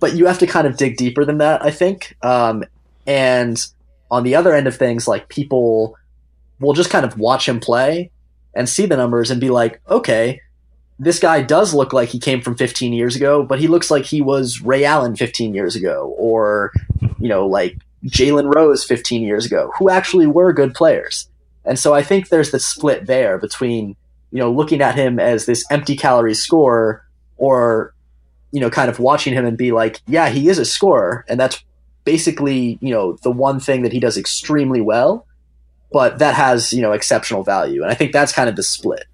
[0.00, 2.16] But you have to kind of dig deeper than that, I think.
[2.22, 2.64] Um,
[3.06, 3.64] and
[4.12, 5.96] on the other end of things, like people
[6.60, 8.10] will just kind of watch him play
[8.54, 10.42] and see the numbers and be like, okay,
[10.98, 14.04] this guy does look like he came from 15 years ago, but he looks like
[14.04, 16.72] he was Ray Allen 15 years ago, or,
[17.18, 21.28] you know, like Jalen Rose 15 years ago, who actually were good players.
[21.64, 23.96] And so I think there's the split there between,
[24.30, 27.02] you know, looking at him as this empty calorie scorer
[27.38, 27.94] or,
[28.50, 31.24] you know, kind of watching him and be like, yeah, he is a scorer.
[31.28, 31.64] And that's
[32.04, 35.26] basically, you know, the one thing that he does extremely well,
[35.90, 37.82] but that has, you know, exceptional value.
[37.82, 39.04] And I think that's kind of the split.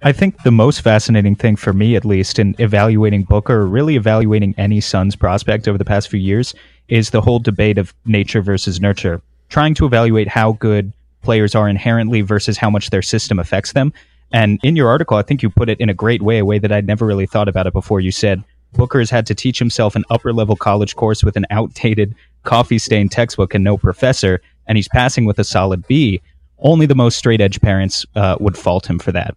[0.00, 3.96] I think the most fascinating thing for me, at least, in evaluating Booker, or really
[3.96, 6.54] evaluating any Suns prospect over the past few years,
[6.88, 9.20] is the whole debate of nature versus nurture.
[9.48, 10.92] Trying to evaluate how good
[11.22, 13.92] players are inherently versus how much their system affects them.
[14.32, 16.58] And in your article, I think you put it in a great way, a way
[16.58, 17.98] that I'd never really thought about it before.
[17.98, 18.44] You said
[18.74, 22.14] Booker has had to teach himself an upper level college course with an outdated,
[22.44, 26.20] coffee stained textbook and no professor, and he's passing with a solid B.
[26.60, 29.36] Only the most straight edge parents uh, would fault him for that.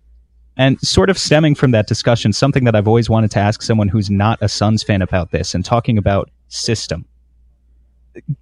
[0.58, 3.88] And sort of stemming from that discussion, something that I've always wanted to ask someone
[3.88, 7.06] who's not a Suns fan about this and talking about system.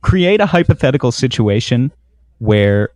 [0.02, 1.92] Create a hypothetical situation
[2.40, 2.90] where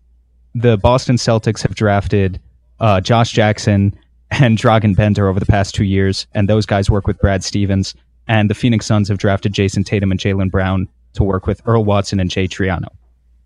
[0.55, 2.39] the Boston Celtics have drafted
[2.79, 3.97] uh, Josh Jackson
[4.31, 7.93] and Dragan Bender over the past two years, and those guys work with Brad Stevens,
[8.27, 11.83] and the Phoenix Suns have drafted Jayson Tatum and Jaylen Brown to work with Earl
[11.83, 12.87] Watson and Jay Triano.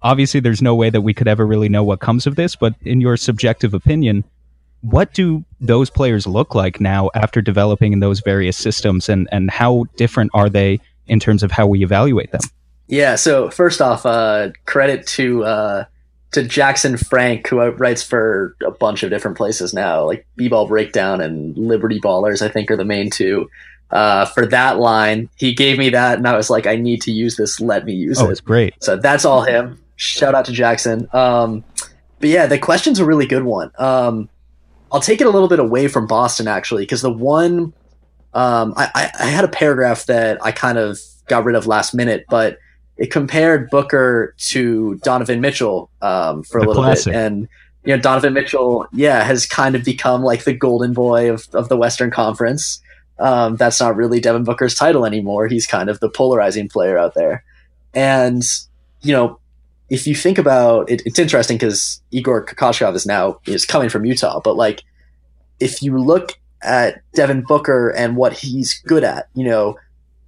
[0.02, 2.76] Obviously, there's no way that we could ever really know what comes of this, but
[2.82, 4.24] in your subjective opinion,
[4.82, 9.50] what do those players look like now after developing in those various systems and, and
[9.50, 12.42] how different are they in terms of how we evaluate them?
[12.88, 15.86] Yeah, so first off, uh, credit to uh,
[16.32, 21.22] to Jackson Frank, who writes for a bunch of different places now, like B-Ball Breakdown
[21.22, 23.50] and Liberty Ballers, I think are the main two.
[23.90, 27.12] Uh, for that line, he gave me that, and I was like, I need to
[27.12, 27.62] use this.
[27.62, 28.32] Let me use oh, it.
[28.32, 28.74] It's great.
[28.84, 29.82] So that's all him.
[29.96, 31.08] Shout out to Jackson.
[31.14, 31.64] Um,
[32.20, 33.72] but yeah, the question's a really good one.
[33.78, 34.30] Um,
[34.92, 37.74] I'll take it a little bit away from Boston actually, because the one
[38.34, 42.26] um, I, I, had a paragraph that I kind of got rid of last minute,
[42.30, 42.60] but
[42.96, 47.14] it compared Booker to Donovan Mitchell um, for a the little classic.
[47.14, 47.48] bit, and
[47.84, 51.70] you know Donovan Mitchell, yeah, has kind of become like the golden boy of of
[51.70, 52.80] the Western Conference.
[53.20, 55.48] Um, that's not really Devin Booker's title anymore.
[55.48, 57.44] He's kind of the polarizing player out there,
[57.94, 58.44] and
[59.02, 59.40] you know
[59.90, 64.06] if you think about it, it's interesting because Igor Kokoskov is now is coming from
[64.06, 64.84] Utah, but like
[65.60, 69.78] if you look at Devin Booker and what he's good at, you know,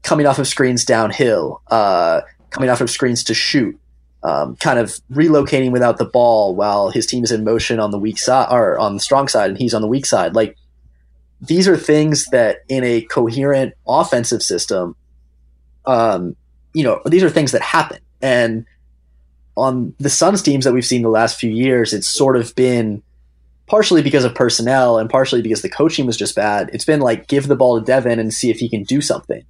[0.03, 2.21] coming off of screens downhill, uh,
[2.51, 3.77] coming off of screens to shoot,
[4.23, 7.99] um, kind of relocating without the ball while his team is in motion on the
[7.99, 10.35] weak side or on the strong side and he's on the weak side.
[10.35, 10.57] Like
[11.41, 14.95] these are things that in a coherent offensive system,
[15.85, 16.35] um,
[16.73, 18.65] you know, these are things that happen and
[19.55, 23.03] on the Suns teams that we've seen the last few years, it's sort of been
[23.67, 26.69] partially because of personnel and partially because the coaching was just bad.
[26.73, 29.43] It's been like give the ball to Devin and see if he can do something.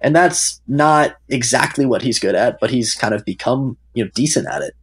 [0.00, 4.10] And that's not exactly what he's good at, but he's kind of become, you know,
[4.14, 4.74] decent at it.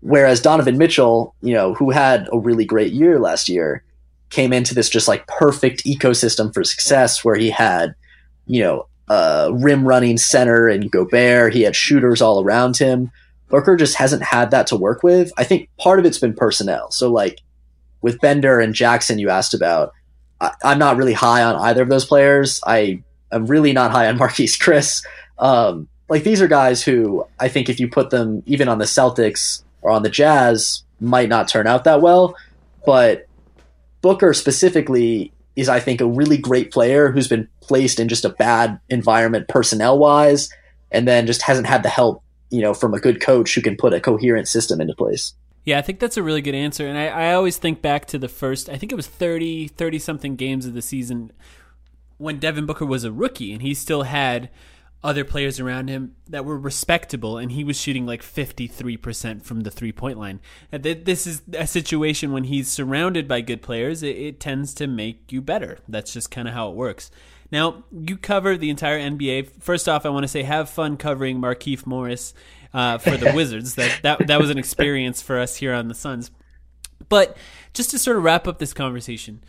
[0.00, 3.82] Whereas Donovan Mitchell, you know, who had a really great year last year,
[4.30, 7.94] came into this just like perfect ecosystem for success where he had,
[8.46, 13.10] you know, a rim running center and Gobert, he had shooters all around him
[13.48, 15.32] Booker just hasn't had that to work with.
[15.36, 16.90] I think part of it's been personnel.
[16.90, 17.40] So like
[18.02, 19.92] with Bender and Jackson, you asked about.
[20.40, 22.60] I, am not really high on either of those players.
[22.64, 23.02] I
[23.32, 25.04] am really not high on Marquese Chriss.
[25.38, 28.84] Um, like these are guys who I think if you put them even on the
[28.84, 32.36] Celtics or on the Jazz might not turn out that well.
[32.86, 33.26] But
[34.00, 38.30] Booker specifically is, I think, a really great player who's been placed in just a
[38.30, 40.50] bad environment personnel wise,
[40.90, 43.76] and then just hasn't had the help you know, from a good coach who can
[43.76, 45.34] put a coherent system into place.
[45.64, 46.86] Yeah, I think that's a really good answer.
[46.86, 49.98] And I, I always think back to the first, I think it was 30, 30
[49.98, 51.32] something games of the season
[52.16, 54.48] when Devin Booker was a rookie and he still had
[55.02, 59.70] other players around him that were respectable, and he was shooting like 53% from the
[59.70, 60.40] three point line.
[60.70, 65.30] This is a situation when he's surrounded by good players, it, it tends to make
[65.30, 65.78] you better.
[65.88, 67.10] That's just kind of how it works.
[67.50, 69.62] Now, you cover the entire NBA.
[69.62, 72.34] First off, I want to say have fun covering Markieff Morris
[72.74, 73.76] uh, for the Wizards.
[73.76, 76.30] That, that, that was an experience for us here on the Suns.
[77.08, 77.36] But
[77.72, 79.42] just to sort of wrap up this conversation,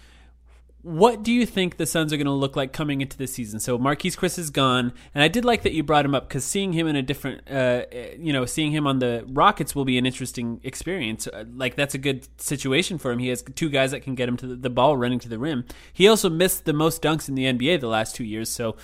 [0.82, 3.60] what do you think the Suns are going to look like coming into the season?
[3.60, 6.46] So Marquese Chriss is gone, and I did like that you brought him up because
[6.46, 7.84] seeing him in a different, uh,
[8.18, 11.28] you know, seeing him on the Rockets will be an interesting experience.
[11.28, 13.20] Uh, like that's a good situation for him.
[13.20, 15.38] He has two guys that can get him to the, the ball running to the
[15.38, 15.66] rim.
[15.92, 18.78] He also missed the most dunks in the NBA the last two years, so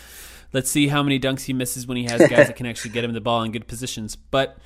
[0.52, 3.06] let's see how many dunks he misses when he has guys that can actually get
[3.06, 4.18] him the ball in good positions.
[4.18, 4.58] But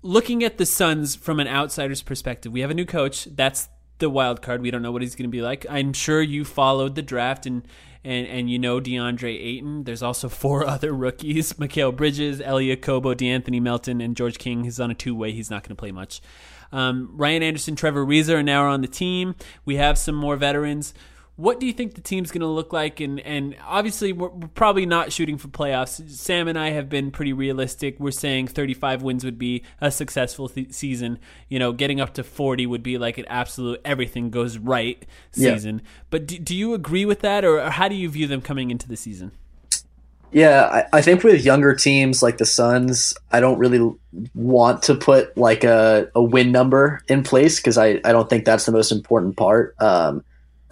[0.00, 3.26] looking at the Suns from an outsider's perspective, we have a new coach.
[3.26, 3.68] That's
[3.98, 4.62] the wild card.
[4.62, 5.66] We don't know what he's going to be like.
[5.68, 7.66] I'm sure you followed the draft and
[8.04, 9.84] and and you know DeAndre Ayton.
[9.84, 14.64] There's also four other rookies: Mikal Bridges, Elie Okobo, De'Anthony Melton, and George King.
[14.64, 15.32] He's on a two way.
[15.32, 16.20] He's not going to play much.
[16.72, 19.36] Um, Ryan Anderson, Trevor Ariza are now on the team.
[19.64, 20.92] We have some more veterans
[21.36, 23.00] what do you think the team's going to look like?
[23.00, 26.08] And and obviously we're, we're, probably not shooting for playoffs.
[26.10, 27.98] Sam and I have been pretty realistic.
[27.98, 31.18] We're saying 35 wins would be a successful th- season.
[31.48, 35.80] You know, getting up to 40 would be like an absolute everything goes right season.
[35.82, 35.90] Yeah.
[36.10, 38.70] But do, do you agree with that, or, or how do you view them coming
[38.70, 39.32] into the season?
[40.30, 43.94] Yeah, I, I, think with younger teams like the Suns, I don't really
[44.34, 48.44] want to put like a, a win number in place because I, I don't think
[48.44, 49.76] that's the most important part.
[49.80, 50.24] Um,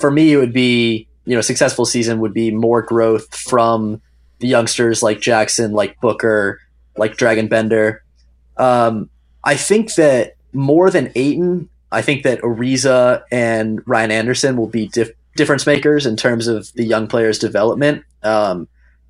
[0.02, 4.02] for me, it would be you know successful season would be more growth from
[4.40, 6.60] the youngsters like Jackson, like Booker,
[6.96, 8.02] like Dragan Bender.
[8.56, 9.08] Um,
[9.44, 14.88] I think that more than Ayton, I think that Ariza and Ryan Anderson will be
[14.88, 18.04] dif- difference makers in terms of the young players' development.
[18.24, 18.66] Um,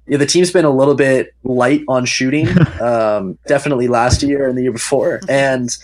[0.07, 2.49] the team's been a little bit light on shooting,
[2.81, 5.21] um, definitely last year and the year before.
[5.29, 5.75] And,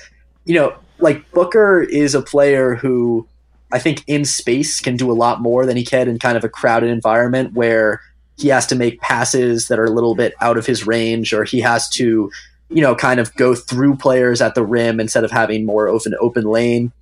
[0.45, 3.27] you know, like Booker is a player who
[3.73, 6.45] I think in space can do a lot more than he can in kind of
[6.45, 8.01] a crowded environment where
[8.39, 11.45] he has to make passes that are a little bit out of his range or
[11.45, 12.31] he has to,
[12.71, 16.15] you know, kind of go through players at the rim instead of having more open
[16.21, 16.93] open lane.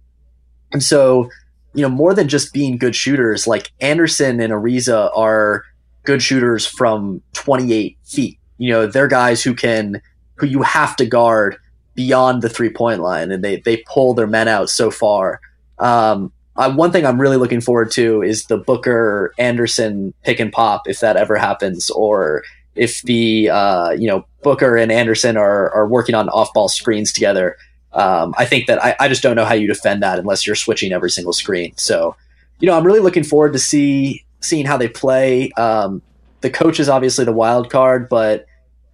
[0.72, 1.30] And so,
[1.74, 5.62] you know, more than just being good shooters, like Anderson and Ariza are
[6.04, 8.38] good shooters from 28 feet.
[8.58, 10.00] You know, they're guys who can
[10.36, 11.56] who you have to guard
[11.94, 15.40] beyond the three point line and they they pull their men out so far.
[15.78, 20.88] Um, one thing I'm really looking forward to is the Booker Anderson pick and pop
[20.88, 22.42] if that ever happens, or
[22.74, 27.12] if the uh, you know Booker and Anderson are are working on off ball screens
[27.12, 27.56] together.
[27.92, 30.56] Um, I think that I, I just don't know how you defend that unless you're
[30.56, 31.72] switching every single screen.
[31.78, 32.14] So,
[32.60, 35.50] you know, I'm really looking forward to see seeing how they play.
[35.52, 36.02] Um,
[36.42, 38.46] the coach is obviously the wild card, but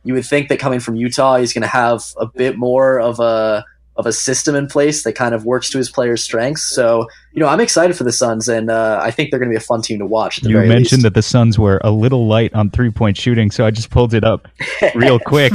[0.04, 3.18] you would think that coming from Utah, he's going to have a bit more of
[3.20, 3.64] a
[3.96, 6.64] of a system in place that kind of works to his players' strengths.
[6.64, 9.52] So, you know, I'm excited for the Suns, and uh, I think they're going to
[9.52, 10.42] be a fun team to watch.
[10.42, 11.02] you mentioned least.
[11.02, 14.14] that the Suns were a little light on three point shooting, so I just pulled
[14.14, 14.48] it up
[14.94, 15.52] real quick.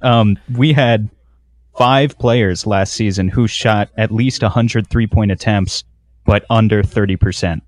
[0.00, 1.10] um, we had
[1.76, 5.84] five players last season who shot at least 100 three point attempts,
[6.24, 7.60] but under 30%.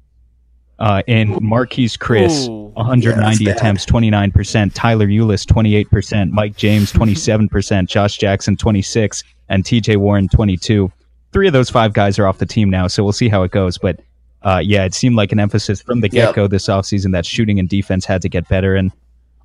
[0.79, 4.73] Uh, in Marquese Chriss, Ooh, 190 yeah, attempts, 29%.
[4.75, 6.31] Tyler Ulis, 28%.
[6.31, 7.87] Mike James, 27%.
[7.87, 9.23] Josh Jackson, 26
[9.53, 10.91] and TJ Warren 22.
[11.33, 13.51] Three of those five guys are off the team now, so we'll see how it
[13.51, 13.77] goes.
[13.77, 14.01] But
[14.43, 16.51] uh, yeah, it seemed like an emphasis from the get go yep.
[16.51, 18.75] this offseason that shooting and defense had to get better.
[18.75, 18.93] And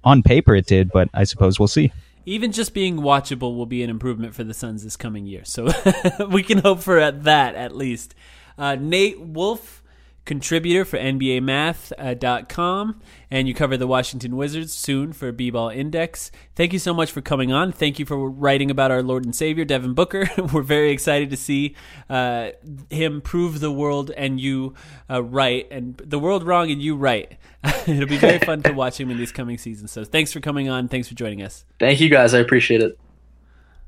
[0.05, 1.91] on paper it did, but I suppose we'll see.
[2.25, 5.43] Even just being watchable will be an improvement for the Suns this coming year.
[5.43, 5.69] So
[6.29, 8.15] we can hope for that at least.
[8.57, 9.83] Uh, Nate Wolf
[10.27, 16.29] contributor for NBAMath.com, uh, and you cover the Washington Wizards soon for B-Ball Index.
[16.55, 17.71] Thank you so much for coming on.
[17.71, 20.29] Thank you for writing about our Lord and Savior, Devin Booker.
[20.53, 21.75] We're very excited to see
[22.09, 22.51] uh,
[22.91, 24.75] him prove the world and you
[25.09, 27.37] uh, right, and the world wrong and you right.
[27.87, 29.91] It'll be very fun to watch him in these coming seasons.
[29.91, 30.87] So thanks for coming on.
[30.87, 31.65] Thanks for joining us.
[31.79, 32.33] Thank you, guys.
[32.33, 32.99] I appreciate it.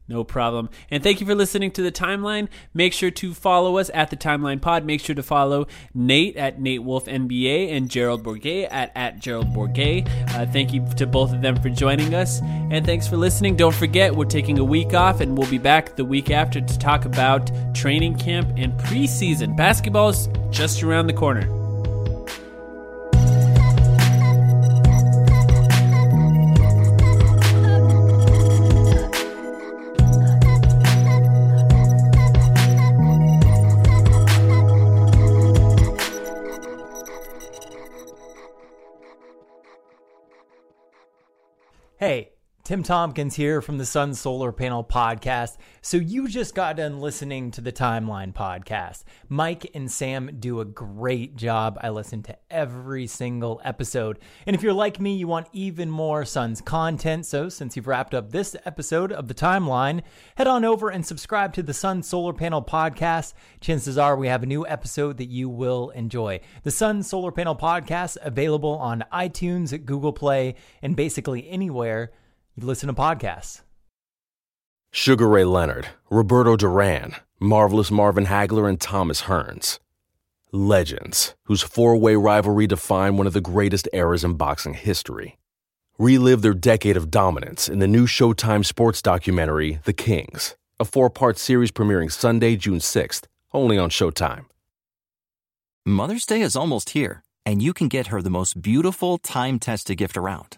[0.09, 0.69] No problem.
[0.89, 2.47] And thank you for listening to the timeline.
[2.73, 4.83] Make sure to follow us at the Timeline Pod.
[4.83, 9.53] Make sure to follow Nate at Nate Wolf NBA and Gerald Bourguet at, at Gerald
[9.53, 10.09] Bourguet.
[10.33, 12.41] Uh, thank you to both of them for joining us.
[12.41, 13.55] And thanks for listening.
[13.55, 16.79] Don't forget, we're taking a week off and we'll be back the week after to
[16.79, 19.55] talk about training camp and preseason.
[19.55, 21.68] Basketball's just around the corner.
[42.69, 45.57] Tim Tompkins here from the Sun Solar Panel Podcast.
[45.81, 49.05] So, you just got done listening to the Timeline Podcast.
[49.27, 51.79] Mike and Sam do a great job.
[51.81, 54.19] I listen to every single episode.
[54.45, 57.25] And if you're like me, you want even more Suns content.
[57.25, 60.03] So, since you've wrapped up this episode of the Timeline,
[60.35, 63.33] head on over and subscribe to the Sun Solar Panel Podcast.
[63.61, 66.39] Chances are we have a new episode that you will enjoy.
[66.61, 70.53] The Sun Solar Panel Podcast available on iTunes, Google Play,
[70.83, 72.11] and basically anywhere
[72.61, 73.61] you listen to podcasts.
[74.91, 79.79] Sugar Ray Leonard, Roberto Duran, Marvelous Marvin Hagler, and Thomas Hearns.
[80.51, 85.37] Legends, whose four way rivalry defined one of the greatest eras in boxing history.
[85.97, 91.09] Relive their decade of dominance in the new Showtime sports documentary, The Kings, a four
[91.09, 94.45] part series premiering Sunday, June 6th, only on Showtime.
[95.85, 99.97] Mother's Day is almost here, and you can get her the most beautiful time tested
[99.97, 100.57] gift around